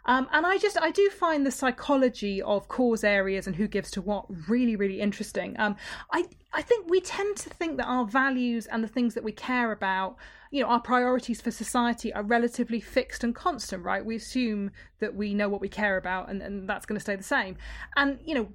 um, 0.05 0.27
and 0.31 0.45
I 0.45 0.57
just 0.57 0.75
I 0.81 0.89
do 0.89 1.09
find 1.09 1.45
the 1.45 1.51
psychology 1.51 2.41
of 2.41 2.67
cause 2.67 3.03
areas 3.03 3.45
and 3.45 3.55
who 3.55 3.67
gives 3.67 3.91
to 3.91 4.01
what 4.01 4.25
really 4.49 4.75
really 4.75 5.01
interesting. 5.01 5.55
Um, 5.59 5.75
I 6.11 6.25
I 6.51 6.63
think 6.63 6.89
we 6.89 6.99
tend 6.99 7.37
to 7.37 7.49
think 7.49 7.77
that 7.77 7.85
our 7.85 8.05
values 8.05 8.65
and 8.65 8.83
the 8.83 8.87
things 8.87 9.13
that 9.13 9.23
we 9.23 9.31
care 9.31 9.71
about, 9.71 10.17
you 10.51 10.61
know, 10.61 10.69
our 10.69 10.81
priorities 10.81 11.41
for 11.41 11.51
society 11.51 12.11
are 12.13 12.23
relatively 12.23 12.79
fixed 12.79 13.23
and 13.23 13.35
constant, 13.35 13.83
right? 13.83 14.03
We 14.03 14.15
assume 14.15 14.71
that 14.99 15.15
we 15.15 15.33
know 15.33 15.47
what 15.47 15.61
we 15.61 15.69
care 15.69 15.97
about 15.97 16.29
and, 16.29 16.41
and 16.41 16.67
that's 16.67 16.85
going 16.85 16.97
to 16.97 17.03
stay 17.03 17.15
the 17.15 17.23
same. 17.23 17.57
And 17.95 18.19
you 18.25 18.33
know, 18.35 18.49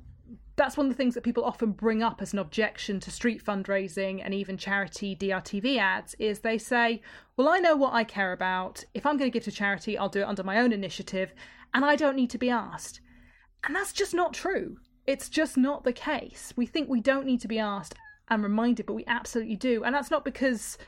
that's 0.57 0.77
one 0.77 0.87
of 0.87 0.93
the 0.93 0.97
things 0.97 1.15
that 1.15 1.25
people 1.25 1.45
often 1.45 1.73
bring 1.73 2.03
up 2.03 2.23
as 2.23 2.33
an 2.33 2.39
objection 2.39 3.01
to 3.01 3.11
street 3.11 3.45
fundraising 3.45 4.21
and 4.25 4.33
even 4.33 4.57
charity 4.57 5.17
DRTV 5.17 5.79
ads 5.79 6.15
is 6.19 6.41
they 6.41 6.59
say, 6.59 7.03
well, 7.37 7.49
I 7.49 7.59
know 7.59 7.75
what 7.77 7.93
I 7.93 8.05
care 8.05 8.33
about. 8.33 8.85
If 8.95 9.05
I'm 9.05 9.17
going 9.17 9.31
to 9.31 9.35
give 9.35 9.45
to 9.45 9.53
charity, 9.53 9.99
I'll 9.99 10.09
do 10.09 10.21
it 10.21 10.29
under 10.29 10.45
my 10.45 10.59
own 10.59 10.73
initiative 10.73 11.33
and 11.73 11.85
I 11.85 11.97
don't 11.97 12.17
need 12.17 12.31
to 12.31 12.39
be 12.39 12.51
asked. 12.51 13.01
And 13.65 13.75
that's 13.75 13.93
just 13.93 14.15
not 14.15 14.35
true. 14.35 14.77
It's 15.07 15.29
just 15.29 15.57
not 15.57 15.85
the 15.85 15.93
case. 15.93 16.53
We 16.57 16.67
think 16.67 16.89
we 16.89 17.01
don't 17.01 17.27
need 17.27 17.41
to 17.41 17.49
be 17.49 17.59
asked 17.59 17.95
and 18.29 18.43
reminded, 18.43 18.87
but 18.87 18.95
we 18.95 19.05
absolutely 19.07 19.57
do. 19.57 19.83
And 19.85 19.95
that's 19.95 20.11
not 20.11 20.25
because 20.25 20.79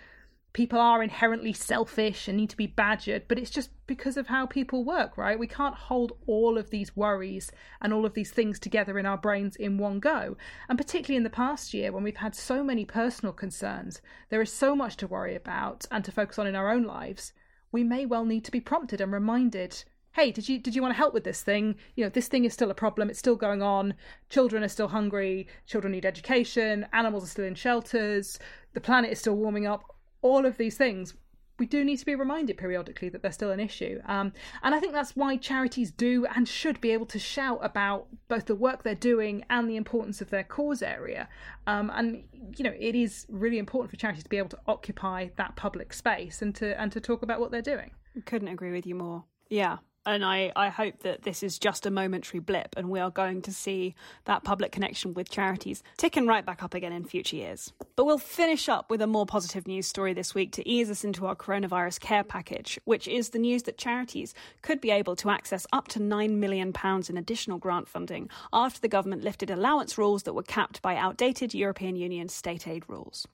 people 0.56 0.80
are 0.80 1.02
inherently 1.02 1.52
selfish 1.52 2.26
and 2.26 2.38
need 2.38 2.48
to 2.48 2.56
be 2.56 2.66
badgered, 2.66 3.28
but 3.28 3.38
it's 3.38 3.50
just 3.50 3.68
because 3.86 4.16
of 4.16 4.28
how 4.28 4.46
people 4.46 4.84
work, 4.84 5.18
right? 5.18 5.38
We 5.38 5.46
can't 5.46 5.74
hold 5.74 6.16
all 6.26 6.56
of 6.56 6.70
these 6.70 6.96
worries 6.96 7.52
and 7.82 7.92
all 7.92 8.06
of 8.06 8.14
these 8.14 8.30
things 8.30 8.58
together 8.58 8.98
in 8.98 9.04
our 9.04 9.18
brains 9.18 9.54
in 9.56 9.76
one 9.76 10.00
go. 10.00 10.38
And 10.70 10.78
particularly 10.78 11.18
in 11.18 11.24
the 11.24 11.28
past 11.28 11.74
year, 11.74 11.92
when 11.92 12.02
we've 12.02 12.16
had 12.16 12.34
so 12.34 12.64
many 12.64 12.86
personal 12.86 13.34
concerns, 13.34 14.00
there 14.30 14.40
is 14.40 14.50
so 14.50 14.74
much 14.74 14.96
to 14.96 15.06
worry 15.06 15.34
about 15.34 15.84
and 15.90 16.02
to 16.06 16.10
focus 16.10 16.38
on 16.38 16.46
in 16.46 16.56
our 16.56 16.72
own 16.72 16.84
lives, 16.84 17.34
we 17.70 17.84
may 17.84 18.06
well 18.06 18.24
need 18.24 18.46
to 18.46 18.50
be 18.50 18.58
prompted 18.58 19.02
and 19.02 19.12
reminded 19.12 19.84
hey, 20.12 20.32
did 20.32 20.48
you 20.48 20.58
did 20.58 20.74
you 20.74 20.80
want 20.80 20.94
to 20.94 20.96
help 20.96 21.12
with 21.12 21.24
this 21.24 21.42
thing? 21.42 21.74
You 21.96 22.04
know, 22.04 22.08
this 22.08 22.28
thing 22.28 22.46
is 22.46 22.54
still 22.54 22.70
a 22.70 22.74
problem. 22.74 23.10
It's 23.10 23.18
still 23.18 23.36
going 23.36 23.60
on. 23.60 23.92
Children 24.30 24.64
are 24.64 24.68
still 24.68 24.88
hungry. 24.88 25.46
Children 25.66 25.92
need 25.92 26.06
education. 26.06 26.86
Animals 26.94 27.24
are 27.24 27.26
still 27.26 27.44
in 27.44 27.54
shelters. 27.54 28.38
The 28.72 28.80
planet 28.80 29.12
is 29.12 29.18
still 29.18 29.36
warming 29.36 29.66
up. 29.66 29.95
All 30.26 30.44
of 30.44 30.56
these 30.56 30.76
things 30.76 31.14
we 31.58 31.66
do 31.66 31.84
need 31.84 31.96
to 31.96 32.06
be 32.06 32.14
reminded 32.14 32.58
periodically 32.58 33.08
that 33.08 33.22
they're 33.22 33.32
still 33.32 33.50
an 33.50 33.60
issue. 33.60 34.00
Um, 34.06 34.32
and 34.62 34.74
I 34.74 34.80
think 34.80 34.92
that's 34.92 35.16
why 35.16 35.36
charities 35.36 35.90
do 35.90 36.26
and 36.34 36.46
should 36.46 36.80
be 36.80 36.90
able 36.90 37.06
to 37.06 37.18
shout 37.18 37.60
about 37.62 38.08
both 38.28 38.46
the 38.46 38.54
work 38.54 38.82
they're 38.82 38.94
doing 38.94 39.44
and 39.48 39.68
the 39.68 39.76
importance 39.76 40.20
of 40.20 40.30
their 40.30 40.44
cause 40.44 40.82
area. 40.82 41.28
Um, 41.66 41.90
and 41.94 42.24
you 42.56 42.64
know, 42.64 42.74
it 42.78 42.94
is 42.94 43.26
really 43.30 43.58
important 43.58 43.90
for 43.90 43.96
charities 43.96 44.24
to 44.24 44.28
be 44.28 44.38
able 44.38 44.50
to 44.50 44.60
occupy 44.66 45.28
that 45.36 45.56
public 45.56 45.92
space 45.92 46.42
and 46.42 46.54
to 46.56 46.78
and 46.80 46.92
to 46.92 47.00
talk 47.00 47.22
about 47.22 47.40
what 47.40 47.50
they're 47.50 47.62
doing. 47.62 47.92
Couldn't 48.26 48.48
agree 48.48 48.72
with 48.72 48.86
you 48.86 48.94
more. 48.94 49.24
Yeah, 49.48 49.78
and 50.06 50.24
I, 50.24 50.52
I 50.54 50.68
hope 50.68 51.00
that 51.00 51.24
this 51.24 51.42
is 51.42 51.58
just 51.58 51.84
a 51.84 51.90
momentary 51.90 52.38
blip 52.38 52.74
and 52.76 52.88
we 52.88 53.00
are 53.00 53.10
going 53.10 53.42
to 53.42 53.52
see 53.52 53.94
that 54.24 54.44
public 54.44 54.70
connection 54.70 55.12
with 55.12 55.28
charities 55.28 55.82
ticking 55.96 56.26
right 56.26 56.46
back 56.46 56.62
up 56.62 56.74
again 56.74 56.92
in 56.92 57.04
future 57.04 57.36
years. 57.36 57.72
But 57.96 58.04
we'll 58.04 58.18
finish 58.18 58.68
up 58.68 58.88
with 58.88 59.02
a 59.02 59.06
more 59.06 59.26
positive 59.26 59.66
news 59.66 59.88
story 59.88 60.14
this 60.14 60.34
week 60.34 60.52
to 60.52 60.66
ease 60.66 60.90
us 60.90 61.04
into 61.04 61.26
our 61.26 61.34
coronavirus 61.34 62.00
care 62.00 62.22
package, 62.24 62.78
which 62.84 63.08
is 63.08 63.30
the 63.30 63.38
news 63.38 63.64
that 63.64 63.78
charities 63.78 64.32
could 64.62 64.80
be 64.80 64.92
able 64.92 65.16
to 65.16 65.30
access 65.30 65.66
up 65.72 65.88
to 65.88 65.98
£9 65.98 66.30
million 66.36 66.72
in 67.08 67.16
additional 67.16 67.58
grant 67.58 67.88
funding 67.88 68.30
after 68.52 68.80
the 68.80 68.88
government 68.88 69.24
lifted 69.24 69.50
allowance 69.50 69.98
rules 69.98 70.22
that 70.22 70.34
were 70.34 70.42
capped 70.42 70.80
by 70.82 70.96
outdated 70.96 71.52
European 71.52 71.96
Union 71.96 72.28
state 72.28 72.68
aid 72.68 72.84
rules. 72.86 73.26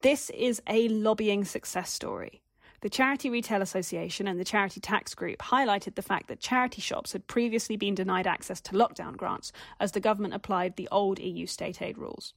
This 0.00 0.30
is 0.30 0.62
a 0.68 0.88
lobbying 0.88 1.44
success 1.44 1.90
story. 1.90 2.40
The 2.80 2.88
Charity 2.88 3.28
Retail 3.28 3.60
Association 3.60 4.28
and 4.28 4.38
the 4.38 4.44
Charity 4.44 4.78
Tax 4.78 5.12
Group 5.12 5.38
highlighted 5.38 5.96
the 5.96 6.02
fact 6.02 6.28
that 6.28 6.38
charity 6.38 6.80
shops 6.80 7.12
had 7.12 7.26
previously 7.26 7.76
been 7.76 7.96
denied 7.96 8.28
access 8.28 8.60
to 8.60 8.72
lockdown 8.72 9.16
grants 9.16 9.50
as 9.80 9.90
the 9.90 10.00
government 10.00 10.32
applied 10.32 10.76
the 10.76 10.88
old 10.92 11.18
EU 11.18 11.44
state 11.44 11.82
aid 11.82 11.98
rules. 11.98 12.34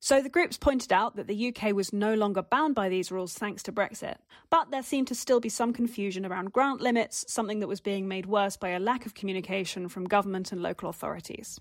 So 0.00 0.22
the 0.22 0.30
groups 0.30 0.56
pointed 0.56 0.94
out 0.94 1.16
that 1.16 1.26
the 1.26 1.54
UK 1.54 1.74
was 1.74 1.92
no 1.92 2.14
longer 2.14 2.40
bound 2.40 2.74
by 2.74 2.88
these 2.88 3.12
rules 3.12 3.34
thanks 3.34 3.62
to 3.64 3.72
Brexit, 3.72 4.16
but 4.48 4.70
there 4.70 4.82
seemed 4.82 5.08
to 5.08 5.14
still 5.14 5.40
be 5.40 5.50
some 5.50 5.74
confusion 5.74 6.24
around 6.24 6.54
grant 6.54 6.80
limits, 6.80 7.26
something 7.28 7.60
that 7.60 7.68
was 7.68 7.82
being 7.82 8.08
made 8.08 8.24
worse 8.24 8.56
by 8.56 8.70
a 8.70 8.80
lack 8.80 9.04
of 9.04 9.12
communication 9.12 9.90
from 9.90 10.04
government 10.04 10.52
and 10.52 10.62
local 10.62 10.88
authorities. 10.88 11.60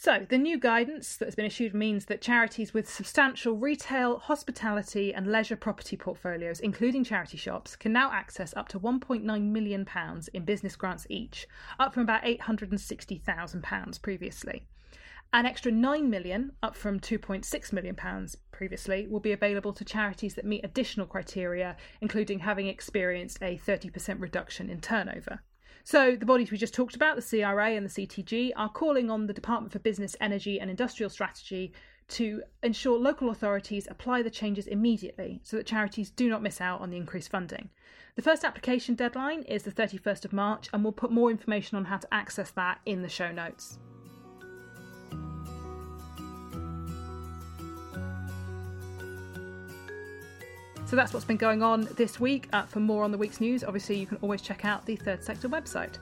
So, 0.00 0.24
the 0.28 0.38
new 0.38 0.60
guidance 0.60 1.16
that 1.16 1.24
has 1.24 1.34
been 1.34 1.44
issued 1.44 1.74
means 1.74 2.04
that 2.04 2.20
charities 2.20 2.72
with 2.72 2.88
substantial 2.88 3.56
retail, 3.56 4.20
hospitality, 4.20 5.12
and 5.12 5.26
leisure 5.26 5.56
property 5.56 5.96
portfolios, 5.96 6.60
including 6.60 7.02
charity 7.02 7.36
shops, 7.36 7.74
can 7.74 7.92
now 7.92 8.12
access 8.12 8.54
up 8.56 8.68
to 8.68 8.78
£1.9 8.78 9.42
million 9.42 9.88
in 10.32 10.44
business 10.44 10.76
grants 10.76 11.04
each, 11.10 11.48
up 11.80 11.92
from 11.92 12.04
about 12.04 12.22
£860,000 12.22 14.00
previously. 14.00 14.68
An 15.32 15.46
extra 15.46 15.72
£9 15.72 16.08
million, 16.08 16.52
up 16.62 16.76
from 16.76 17.00
2.6 17.00 17.72
million 17.72 17.96
pounds 17.96 18.36
previously, 18.52 19.08
will 19.08 19.18
be 19.18 19.32
available 19.32 19.72
to 19.72 19.84
charities 19.84 20.34
that 20.34 20.44
meet 20.44 20.64
additional 20.64 21.08
criteria, 21.08 21.76
including 22.00 22.38
having 22.38 22.68
experienced 22.68 23.38
a 23.42 23.58
30% 23.66 24.20
reduction 24.20 24.70
in 24.70 24.80
turnover. 24.80 25.40
So, 25.90 26.16
the 26.16 26.26
bodies 26.26 26.50
we 26.50 26.58
just 26.58 26.74
talked 26.74 26.94
about, 26.94 27.16
the 27.16 27.22
CRA 27.22 27.70
and 27.70 27.88
the 27.88 28.06
CTG, 28.06 28.52
are 28.56 28.68
calling 28.68 29.08
on 29.10 29.26
the 29.26 29.32
Department 29.32 29.72
for 29.72 29.78
Business, 29.78 30.14
Energy 30.20 30.60
and 30.60 30.68
Industrial 30.68 31.08
Strategy 31.08 31.72
to 32.08 32.42
ensure 32.62 32.98
local 32.98 33.30
authorities 33.30 33.88
apply 33.90 34.20
the 34.20 34.28
changes 34.28 34.66
immediately 34.66 35.40
so 35.42 35.56
that 35.56 35.64
charities 35.64 36.10
do 36.10 36.28
not 36.28 36.42
miss 36.42 36.60
out 36.60 36.82
on 36.82 36.90
the 36.90 36.98
increased 36.98 37.30
funding. 37.30 37.70
The 38.16 38.22
first 38.22 38.44
application 38.44 38.96
deadline 38.96 39.44
is 39.44 39.62
the 39.62 39.72
31st 39.72 40.26
of 40.26 40.34
March, 40.34 40.68
and 40.74 40.84
we'll 40.84 40.92
put 40.92 41.10
more 41.10 41.30
information 41.30 41.78
on 41.78 41.86
how 41.86 41.96
to 41.96 42.14
access 42.14 42.50
that 42.50 42.80
in 42.84 43.00
the 43.00 43.08
show 43.08 43.32
notes. 43.32 43.78
So 50.88 50.96
that's 50.96 51.12
what's 51.12 51.26
been 51.26 51.36
going 51.36 51.62
on 51.62 51.86
this 51.96 52.18
week. 52.18 52.48
Uh, 52.50 52.62
for 52.62 52.80
more 52.80 53.04
on 53.04 53.12
the 53.12 53.18
week's 53.18 53.42
news, 53.42 53.62
obviously, 53.62 53.98
you 53.98 54.06
can 54.06 54.16
always 54.22 54.40
check 54.40 54.64
out 54.64 54.86
the 54.86 54.96
Third 54.96 55.22
Sector 55.22 55.50
website. 55.50 55.98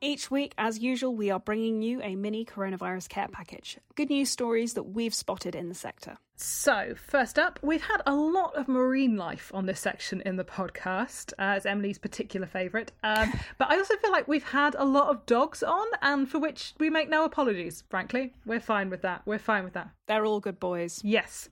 Each 0.00 0.30
week, 0.30 0.54
as 0.56 0.78
usual, 0.78 1.14
we 1.14 1.30
are 1.30 1.38
bringing 1.38 1.82
you 1.82 2.00
a 2.00 2.16
mini 2.16 2.46
coronavirus 2.46 3.10
care 3.10 3.28
package. 3.28 3.76
Good 3.96 4.08
news 4.08 4.30
stories 4.30 4.72
that 4.74 4.84
we've 4.84 5.14
spotted 5.14 5.54
in 5.54 5.68
the 5.68 5.74
sector. 5.74 6.16
So, 6.40 6.94
first 6.94 7.36
up, 7.36 7.58
we've 7.62 7.82
had 7.82 8.00
a 8.06 8.14
lot 8.14 8.54
of 8.54 8.68
marine 8.68 9.16
life 9.16 9.50
on 9.52 9.66
this 9.66 9.80
section 9.80 10.20
in 10.20 10.36
the 10.36 10.44
podcast, 10.44 11.32
uh, 11.32 11.56
as 11.56 11.66
Emily's 11.66 11.98
particular 11.98 12.46
favourite. 12.46 12.92
Um, 13.02 13.32
but 13.58 13.72
I 13.72 13.76
also 13.76 13.96
feel 13.96 14.12
like 14.12 14.28
we've 14.28 14.44
had 14.44 14.76
a 14.78 14.84
lot 14.84 15.08
of 15.08 15.26
dogs 15.26 15.64
on, 15.64 15.86
and 16.00 16.30
for 16.30 16.38
which 16.38 16.74
we 16.78 16.90
make 16.90 17.08
no 17.08 17.24
apologies, 17.24 17.82
frankly. 17.90 18.34
We're 18.46 18.60
fine 18.60 18.88
with 18.88 19.02
that. 19.02 19.22
We're 19.26 19.40
fine 19.40 19.64
with 19.64 19.72
that. 19.72 19.90
They're 20.06 20.24
all 20.24 20.38
good 20.38 20.60
boys. 20.60 21.00
Yes. 21.02 21.48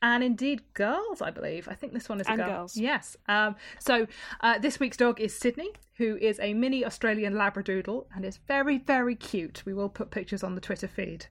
And 0.00 0.24
indeed, 0.24 0.62
girls, 0.72 1.20
I 1.20 1.30
believe. 1.30 1.68
I 1.68 1.74
think 1.74 1.92
this 1.92 2.08
one 2.08 2.18
is 2.20 2.26
a 2.26 2.30
and 2.30 2.38
girl. 2.38 2.48
girls. 2.48 2.76
Yes. 2.78 3.18
Um, 3.28 3.56
so, 3.78 4.06
uh, 4.40 4.58
this 4.58 4.80
week's 4.80 4.96
dog 4.96 5.20
is 5.20 5.34
Sydney, 5.34 5.70
who 6.00 6.16
is 6.16 6.40
a 6.40 6.54
mini 6.54 6.82
Australian 6.82 7.34
Labradoodle 7.34 8.06
and 8.14 8.24
is 8.24 8.38
very, 8.48 8.78
very 8.78 9.14
cute. 9.14 9.62
We 9.66 9.74
will 9.74 9.90
put 9.90 10.10
pictures 10.10 10.42
on 10.42 10.54
the 10.54 10.60
Twitter 10.60 10.88
feed. 10.88 11.26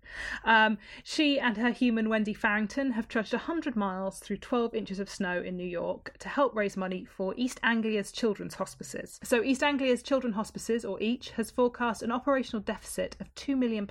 Um, 0.46 0.78
she 1.04 1.40
and 1.40 1.58
her 1.58 1.72
human 1.72 2.08
Wendy 2.08 2.36
Farrington 2.36 2.92
have 3.00 3.08
trudged 3.08 3.32
100 3.32 3.78
miles 3.78 4.20
through 4.20 4.36
12 4.36 4.76
inches 4.76 5.00
of 5.00 5.10
snow 5.10 5.42
in 5.42 5.56
New 5.56 5.66
York 5.66 6.14
to 6.20 6.28
help 6.28 6.54
raise 6.54 6.76
money 6.76 7.06
for 7.06 7.34
East 7.38 7.58
Anglia's 7.64 8.12
children's 8.12 8.56
hospices. 8.56 9.22
So, 9.24 9.42
East 9.42 9.64
Anglia's 9.64 10.04
Children's 10.04 10.36
Hospices, 10.36 10.84
or 10.84 11.00
EACH, 11.00 11.30
has 11.32 11.50
forecast 11.50 12.04
an 12.04 12.12
operational 12.12 12.62
deficit 12.62 13.16
of 13.22 13.34
£2 13.36 13.58
million 13.58 13.90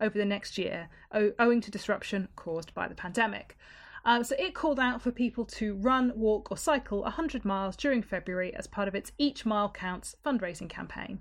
over 0.00 0.16
the 0.16 0.24
next 0.24 0.58
year, 0.58 0.88
owing 1.12 1.60
to 1.60 1.72
disruption 1.72 2.28
caused 2.36 2.72
by 2.72 2.86
the 2.86 2.94
pandemic. 2.94 3.58
Um, 4.04 4.22
so 4.22 4.36
it 4.38 4.54
called 4.54 4.78
out 4.78 5.02
for 5.02 5.10
people 5.10 5.44
to 5.46 5.74
run, 5.74 6.12
walk, 6.14 6.52
or 6.52 6.56
cycle 6.56 7.02
100 7.02 7.44
miles 7.44 7.74
during 7.74 8.00
February 8.00 8.54
as 8.54 8.68
part 8.68 8.86
of 8.86 8.94
its 8.94 9.10
Each 9.18 9.44
Mile 9.44 9.70
Counts 9.70 10.14
fundraising 10.24 10.68
campaign. 10.68 11.20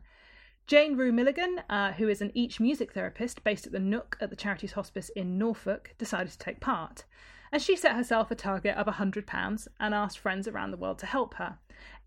Jane 0.70 0.96
Rue 0.96 1.12
Milligan, 1.12 1.64
uh, 1.68 1.94
who 1.94 2.08
is 2.08 2.22
an 2.22 2.30
Each 2.36 2.60
music 2.60 2.94
therapist 2.94 3.44
based 3.44 3.66
at 3.66 3.72
the 3.72 3.80
Nook 3.80 4.16
at 4.22 4.30
the 4.30 4.36
Charities 4.36 4.74
Hospice 4.74 5.10
in 5.10 5.40
Norfolk, 5.40 5.96
decided 5.98 6.32
to 6.32 6.38
take 6.38 6.60
part. 6.60 7.06
And 7.52 7.62
she 7.62 7.76
set 7.76 7.96
herself 7.96 8.30
a 8.32 8.36
target 8.36 8.76
of 8.76 8.88
£100 8.88 9.68
and 9.80 9.94
asked 9.94 10.20
friends 10.20 10.48
around 10.48 10.72
the 10.72 10.78
world 10.78 11.00
to 11.00 11.06
help 11.06 11.36
her. 11.36 11.58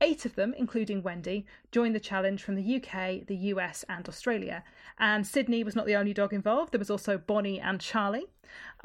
Eight 0.01 0.25
of 0.25 0.35
them, 0.35 0.55
including 0.57 1.03
Wendy, 1.03 1.47
joined 1.71 1.95
the 1.95 2.01
challenge 2.01 2.43
from 2.43 2.57
the 2.57 2.77
UK, 2.77 3.27
the 3.27 3.37
US, 3.37 3.85
and 3.89 4.09
Australia. 4.09 4.65
And 4.99 5.27
Sydney 5.27 5.65
was 5.65 5.77
not 5.77 5.87
the 5.87 5.97
only 5.97 6.13
dog 6.13 6.33
involved, 6.33 6.73
there 6.73 6.79
was 6.79 6.91
also 6.91 7.19
Bonnie 7.19 7.61
and 7.61 7.81
Charlie. 7.81 8.27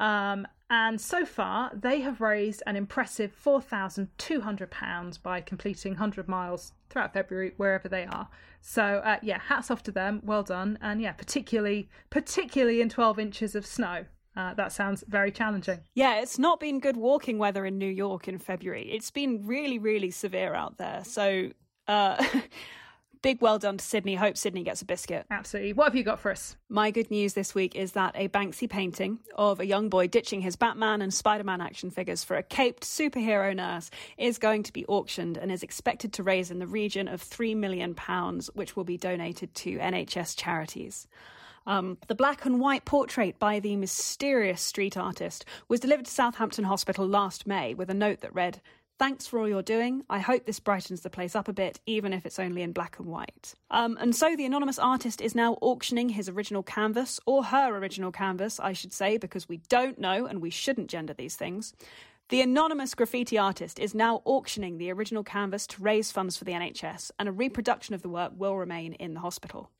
Um, 0.00 0.46
and 0.70 1.00
so 1.00 1.24
far, 1.24 1.70
they 1.74 2.00
have 2.00 2.20
raised 2.20 2.62
an 2.66 2.76
impressive 2.76 3.34
£4,200 3.42 5.22
by 5.22 5.40
completing 5.40 5.92
100 5.92 6.28
miles 6.28 6.72
throughout 6.90 7.14
February, 7.14 7.52
wherever 7.56 7.88
they 7.88 8.04
are. 8.04 8.28
So, 8.60 8.82
uh, 9.04 9.18
yeah, 9.22 9.38
hats 9.38 9.70
off 9.70 9.82
to 9.84 9.92
them. 9.92 10.20
Well 10.22 10.42
done. 10.42 10.78
And 10.82 11.00
yeah, 11.00 11.12
particularly, 11.12 11.88
particularly 12.10 12.80
in 12.80 12.88
12 12.88 13.18
inches 13.18 13.54
of 13.54 13.66
snow. 13.66 14.04
Uh, 14.38 14.54
that 14.54 14.70
sounds 14.70 15.02
very 15.08 15.32
challenging. 15.32 15.80
Yeah, 15.94 16.20
it's 16.20 16.38
not 16.38 16.60
been 16.60 16.78
good 16.78 16.96
walking 16.96 17.38
weather 17.38 17.66
in 17.66 17.76
New 17.76 17.90
York 17.90 18.28
in 18.28 18.38
February. 18.38 18.88
It's 18.88 19.10
been 19.10 19.44
really, 19.44 19.80
really 19.80 20.12
severe 20.12 20.54
out 20.54 20.78
there. 20.78 21.02
So, 21.04 21.50
uh, 21.88 22.24
big 23.22 23.42
well 23.42 23.58
done 23.58 23.78
to 23.78 23.84
Sydney. 23.84 24.14
Hope 24.14 24.36
Sydney 24.36 24.62
gets 24.62 24.80
a 24.80 24.84
biscuit. 24.84 25.26
Absolutely. 25.28 25.72
What 25.72 25.86
have 25.86 25.96
you 25.96 26.04
got 26.04 26.20
for 26.20 26.30
us? 26.30 26.56
My 26.68 26.92
good 26.92 27.10
news 27.10 27.34
this 27.34 27.52
week 27.52 27.74
is 27.74 27.92
that 27.92 28.12
a 28.14 28.28
Banksy 28.28 28.70
painting 28.70 29.18
of 29.34 29.58
a 29.58 29.66
young 29.66 29.88
boy 29.88 30.06
ditching 30.06 30.40
his 30.40 30.54
Batman 30.54 31.02
and 31.02 31.12
Spider 31.12 31.42
Man 31.42 31.60
action 31.60 31.90
figures 31.90 32.22
for 32.22 32.36
a 32.36 32.42
caped 32.44 32.84
superhero 32.84 33.56
nurse 33.56 33.90
is 34.18 34.38
going 34.38 34.62
to 34.62 34.72
be 34.72 34.86
auctioned 34.86 35.36
and 35.36 35.50
is 35.50 35.64
expected 35.64 36.12
to 36.12 36.22
raise 36.22 36.52
in 36.52 36.60
the 36.60 36.66
region 36.68 37.08
of 37.08 37.24
£3 37.24 37.56
million, 37.56 37.96
which 38.54 38.76
will 38.76 38.84
be 38.84 38.96
donated 38.96 39.52
to 39.56 39.78
NHS 39.78 40.36
charities. 40.36 41.08
Um, 41.68 41.98
the 42.06 42.14
black 42.14 42.46
and 42.46 42.58
white 42.58 42.86
portrait 42.86 43.38
by 43.38 43.60
the 43.60 43.76
mysterious 43.76 44.62
street 44.62 44.96
artist 44.96 45.44
was 45.68 45.80
delivered 45.80 46.06
to 46.06 46.10
Southampton 46.10 46.64
Hospital 46.64 47.06
last 47.06 47.46
May 47.46 47.74
with 47.74 47.90
a 47.90 47.94
note 47.94 48.22
that 48.22 48.34
read, 48.34 48.62
Thanks 48.98 49.26
for 49.26 49.38
all 49.38 49.46
you're 49.46 49.62
doing. 49.62 50.02
I 50.08 50.18
hope 50.18 50.46
this 50.46 50.58
brightens 50.58 51.02
the 51.02 51.10
place 51.10 51.36
up 51.36 51.46
a 51.46 51.52
bit, 51.52 51.78
even 51.86 52.14
if 52.14 52.24
it's 52.24 52.38
only 52.38 52.62
in 52.62 52.72
black 52.72 52.98
and 52.98 53.06
white. 53.06 53.54
Um, 53.70 53.98
and 54.00 54.16
so 54.16 54.34
the 54.34 54.46
anonymous 54.46 54.78
artist 54.78 55.20
is 55.20 55.36
now 55.36 55.58
auctioning 55.60 56.08
his 56.08 56.28
original 56.28 56.62
canvas, 56.62 57.20
or 57.26 57.44
her 57.44 57.76
original 57.76 58.10
canvas, 58.10 58.58
I 58.58 58.72
should 58.72 58.94
say, 58.94 59.18
because 59.18 59.46
we 59.48 59.58
don't 59.68 59.98
know 60.00 60.24
and 60.24 60.40
we 60.40 60.50
shouldn't 60.50 60.88
gender 60.88 61.12
these 61.12 61.36
things. 61.36 61.74
The 62.30 62.40
anonymous 62.40 62.94
graffiti 62.94 63.36
artist 63.36 63.78
is 63.78 63.94
now 63.94 64.22
auctioning 64.24 64.78
the 64.78 64.90
original 64.90 65.22
canvas 65.22 65.66
to 65.68 65.82
raise 65.82 66.10
funds 66.10 66.38
for 66.38 66.44
the 66.44 66.52
NHS, 66.52 67.10
and 67.18 67.28
a 67.28 67.32
reproduction 67.32 67.94
of 67.94 68.00
the 68.00 68.08
work 68.08 68.32
will 68.36 68.56
remain 68.56 68.94
in 68.94 69.12
the 69.12 69.20
hospital. 69.20 69.70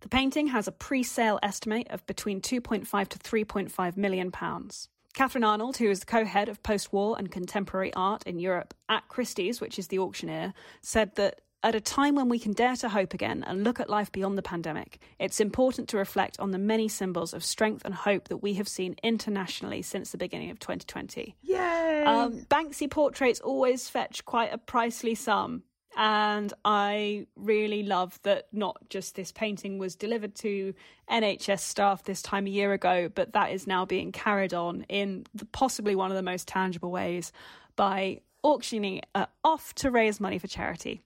The 0.00 0.08
painting 0.08 0.48
has 0.48 0.68
a 0.68 0.72
pre 0.72 1.02
sale 1.02 1.38
estimate 1.42 1.88
of 1.90 2.06
between 2.06 2.40
2.5 2.40 3.08
to 3.08 3.18
3.5 3.18 3.96
million 3.96 4.30
pounds. 4.30 4.88
Katharine 5.14 5.44
Arnold, 5.44 5.78
who 5.78 5.88
is 5.88 6.00
the 6.00 6.06
co 6.06 6.24
head 6.24 6.48
of 6.48 6.62
post 6.62 6.92
war 6.92 7.16
and 7.18 7.30
contemporary 7.30 7.92
art 7.94 8.22
in 8.24 8.38
Europe 8.38 8.74
at 8.88 9.08
Christie's, 9.08 9.60
which 9.60 9.78
is 9.78 9.88
the 9.88 9.98
auctioneer, 9.98 10.52
said 10.82 11.14
that 11.16 11.40
at 11.62 11.74
a 11.74 11.80
time 11.80 12.14
when 12.14 12.28
we 12.28 12.38
can 12.38 12.52
dare 12.52 12.76
to 12.76 12.88
hope 12.88 13.14
again 13.14 13.42
and 13.46 13.64
look 13.64 13.80
at 13.80 13.88
life 13.88 14.12
beyond 14.12 14.36
the 14.36 14.42
pandemic, 14.42 15.00
it's 15.18 15.40
important 15.40 15.88
to 15.88 15.96
reflect 15.96 16.38
on 16.38 16.50
the 16.50 16.58
many 16.58 16.86
symbols 16.86 17.32
of 17.32 17.42
strength 17.42 17.84
and 17.84 17.94
hope 17.94 18.28
that 18.28 18.36
we 18.36 18.54
have 18.54 18.68
seen 18.68 18.94
internationally 19.02 19.82
since 19.82 20.10
the 20.10 20.18
beginning 20.18 20.50
of 20.50 20.60
2020. 20.60 21.34
Yay! 21.42 22.04
Um, 22.04 22.46
Banksy 22.50 22.90
portraits 22.90 23.40
always 23.40 23.88
fetch 23.88 24.24
quite 24.24 24.52
a 24.52 24.58
pricely 24.58 25.16
sum. 25.16 25.62
And 25.96 26.52
I 26.64 27.26
really 27.36 27.82
love 27.82 28.20
that 28.22 28.48
not 28.52 28.76
just 28.90 29.14
this 29.14 29.32
painting 29.32 29.78
was 29.78 29.96
delivered 29.96 30.34
to 30.36 30.74
NHS 31.10 31.60
staff 31.60 32.04
this 32.04 32.20
time 32.20 32.46
a 32.46 32.50
year 32.50 32.74
ago, 32.74 33.08
but 33.14 33.32
that 33.32 33.50
is 33.50 33.66
now 33.66 33.86
being 33.86 34.12
carried 34.12 34.52
on 34.52 34.82
in 34.90 35.24
the, 35.34 35.46
possibly 35.46 35.96
one 35.96 36.10
of 36.10 36.16
the 36.16 36.22
most 36.22 36.46
tangible 36.46 36.90
ways 36.90 37.32
by 37.76 38.20
auctioning 38.42 38.98
it 38.98 39.06
uh, 39.14 39.26
off 39.42 39.74
to 39.76 39.90
raise 39.90 40.20
money 40.20 40.38
for 40.38 40.48
charity. 40.48 41.00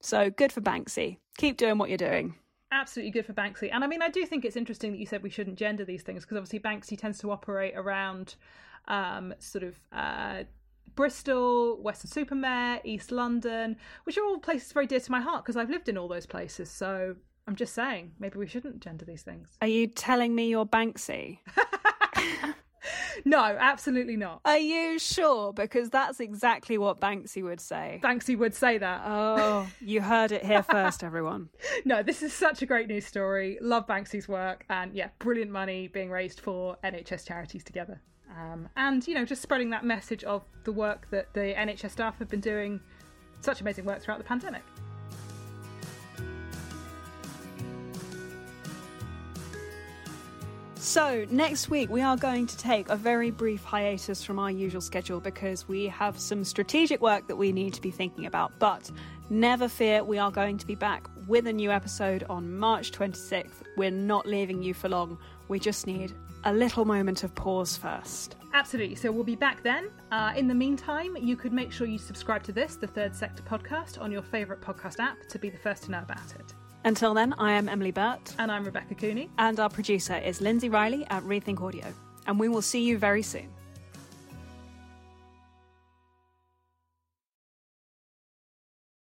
So 0.00 0.30
good 0.30 0.52
for 0.52 0.60
Banksy. 0.60 1.18
Keep 1.36 1.56
doing 1.56 1.76
what 1.76 1.88
you're 1.88 1.98
doing. 1.98 2.36
Absolutely 2.70 3.10
good 3.10 3.26
for 3.26 3.32
Banksy. 3.32 3.70
And 3.72 3.82
I 3.82 3.88
mean, 3.88 4.02
I 4.02 4.08
do 4.08 4.24
think 4.24 4.44
it's 4.44 4.56
interesting 4.56 4.92
that 4.92 4.98
you 4.98 5.06
said 5.06 5.24
we 5.24 5.30
shouldn't 5.30 5.58
gender 5.58 5.84
these 5.84 6.02
things 6.02 6.24
because 6.24 6.36
obviously 6.36 6.60
Banksy 6.60 6.96
tends 6.96 7.18
to 7.18 7.32
operate 7.32 7.74
around 7.76 8.36
um, 8.86 9.34
sort 9.40 9.64
of 9.64 9.80
uh, 9.92 10.44
Bristol, 10.94 11.80
Weston-super-Mare, 11.82 12.80
East 12.84 13.10
London, 13.10 13.76
which 14.04 14.18
are 14.18 14.24
all 14.24 14.38
places 14.38 14.72
very 14.72 14.86
dear 14.86 15.00
to 15.00 15.10
my 15.10 15.20
heart 15.20 15.44
because 15.44 15.56
I've 15.56 15.70
lived 15.70 15.88
in 15.88 15.98
all 15.98 16.08
those 16.08 16.26
places. 16.26 16.70
So 16.70 17.16
I'm 17.46 17.56
just 17.56 17.74
saying, 17.74 18.12
maybe 18.18 18.38
we 18.38 18.46
shouldn't 18.46 18.80
gender 18.80 19.04
these 19.04 19.22
things. 19.22 19.56
Are 19.62 19.68
you 19.68 19.86
telling 19.86 20.34
me 20.34 20.48
you're 20.48 20.66
Banksy? 20.66 21.38
no, 23.24 23.38
absolutely 23.38 24.16
not. 24.16 24.40
Are 24.44 24.58
you 24.58 24.98
sure? 24.98 25.52
Because 25.52 25.90
that's 25.90 26.20
exactly 26.20 26.78
what 26.78 27.00
Banksy 27.00 27.42
would 27.42 27.60
say. 27.60 28.00
Banksy 28.02 28.36
would 28.36 28.54
say 28.54 28.78
that. 28.78 29.02
Oh, 29.04 29.66
you 29.80 30.00
heard 30.00 30.32
it 30.32 30.44
here 30.44 30.62
first, 30.62 31.02
everyone. 31.02 31.48
no, 31.84 32.02
this 32.02 32.22
is 32.22 32.32
such 32.32 32.62
a 32.62 32.66
great 32.66 32.88
news 32.88 33.06
story. 33.06 33.58
Love 33.60 33.86
Banksy's 33.86 34.28
work, 34.28 34.64
and 34.68 34.94
yeah, 34.94 35.08
brilliant 35.18 35.50
money 35.50 35.88
being 35.88 36.10
raised 36.10 36.40
for 36.40 36.76
NHS 36.84 37.26
charities 37.26 37.64
together. 37.64 38.00
Um, 38.36 38.68
and 38.76 39.06
you 39.06 39.14
know, 39.14 39.24
just 39.24 39.42
spreading 39.42 39.70
that 39.70 39.84
message 39.84 40.24
of 40.24 40.42
the 40.64 40.72
work 40.72 41.08
that 41.10 41.32
the 41.34 41.54
NHS 41.56 41.90
staff 41.90 42.18
have 42.18 42.28
been 42.28 42.40
doing, 42.40 42.80
such 43.40 43.60
amazing 43.60 43.84
work 43.84 44.02
throughout 44.02 44.18
the 44.18 44.24
pandemic. 44.24 44.62
So, 50.88 51.26
next 51.28 51.68
week 51.68 51.90
we 51.90 52.00
are 52.00 52.16
going 52.16 52.46
to 52.46 52.56
take 52.56 52.88
a 52.88 52.96
very 52.96 53.30
brief 53.30 53.62
hiatus 53.62 54.24
from 54.24 54.38
our 54.38 54.50
usual 54.50 54.80
schedule 54.80 55.20
because 55.20 55.68
we 55.68 55.86
have 55.88 56.18
some 56.18 56.44
strategic 56.44 57.02
work 57.02 57.26
that 57.26 57.36
we 57.36 57.52
need 57.52 57.74
to 57.74 57.82
be 57.82 57.90
thinking 57.90 58.24
about. 58.26 58.58
But 58.58 58.90
never 59.28 59.68
fear, 59.68 60.02
we 60.02 60.18
are 60.18 60.30
going 60.30 60.56
to 60.56 60.66
be 60.66 60.76
back 60.76 61.06
with 61.26 61.46
a 61.46 61.52
new 61.52 61.70
episode 61.70 62.24
on 62.30 62.56
March 62.56 62.92
26th. 62.92 63.64
We're 63.76 63.90
not 63.90 64.24
leaving 64.26 64.62
you 64.62 64.72
for 64.72 64.88
long, 64.88 65.18
we 65.48 65.58
just 65.58 65.86
need 65.86 66.14
a 66.44 66.52
little 66.52 66.84
moment 66.84 67.24
of 67.24 67.34
pause 67.34 67.76
first. 67.76 68.36
Absolutely. 68.54 68.96
So 68.96 69.12
we'll 69.12 69.24
be 69.24 69.36
back 69.36 69.62
then. 69.62 69.90
Uh, 70.10 70.32
in 70.36 70.48
the 70.48 70.54
meantime, 70.54 71.16
you 71.16 71.36
could 71.36 71.52
make 71.52 71.70
sure 71.72 71.86
you 71.86 71.98
subscribe 71.98 72.42
to 72.44 72.52
this, 72.52 72.76
the 72.76 72.86
Third 72.86 73.14
Sector 73.14 73.42
podcast, 73.42 74.00
on 74.00 74.10
your 74.10 74.22
favourite 74.22 74.62
podcast 74.62 74.98
app 74.98 75.18
to 75.28 75.38
be 75.38 75.50
the 75.50 75.58
first 75.58 75.84
to 75.84 75.90
know 75.90 76.00
about 76.00 76.34
it. 76.34 76.54
Until 76.84 77.12
then, 77.12 77.34
I 77.34 77.52
am 77.52 77.68
Emily 77.68 77.90
Burt. 77.90 78.34
And 78.38 78.50
I'm 78.50 78.64
Rebecca 78.64 78.94
Cooney. 78.94 79.30
And 79.38 79.60
our 79.60 79.68
producer 79.68 80.16
is 80.16 80.40
Lindsay 80.40 80.68
Riley 80.68 81.06
at 81.10 81.22
Rethink 81.24 81.60
Audio. 81.60 81.92
And 82.26 82.38
we 82.38 82.48
will 82.48 82.62
see 82.62 82.82
you 82.84 82.98
very 82.98 83.22
soon. 83.22 83.48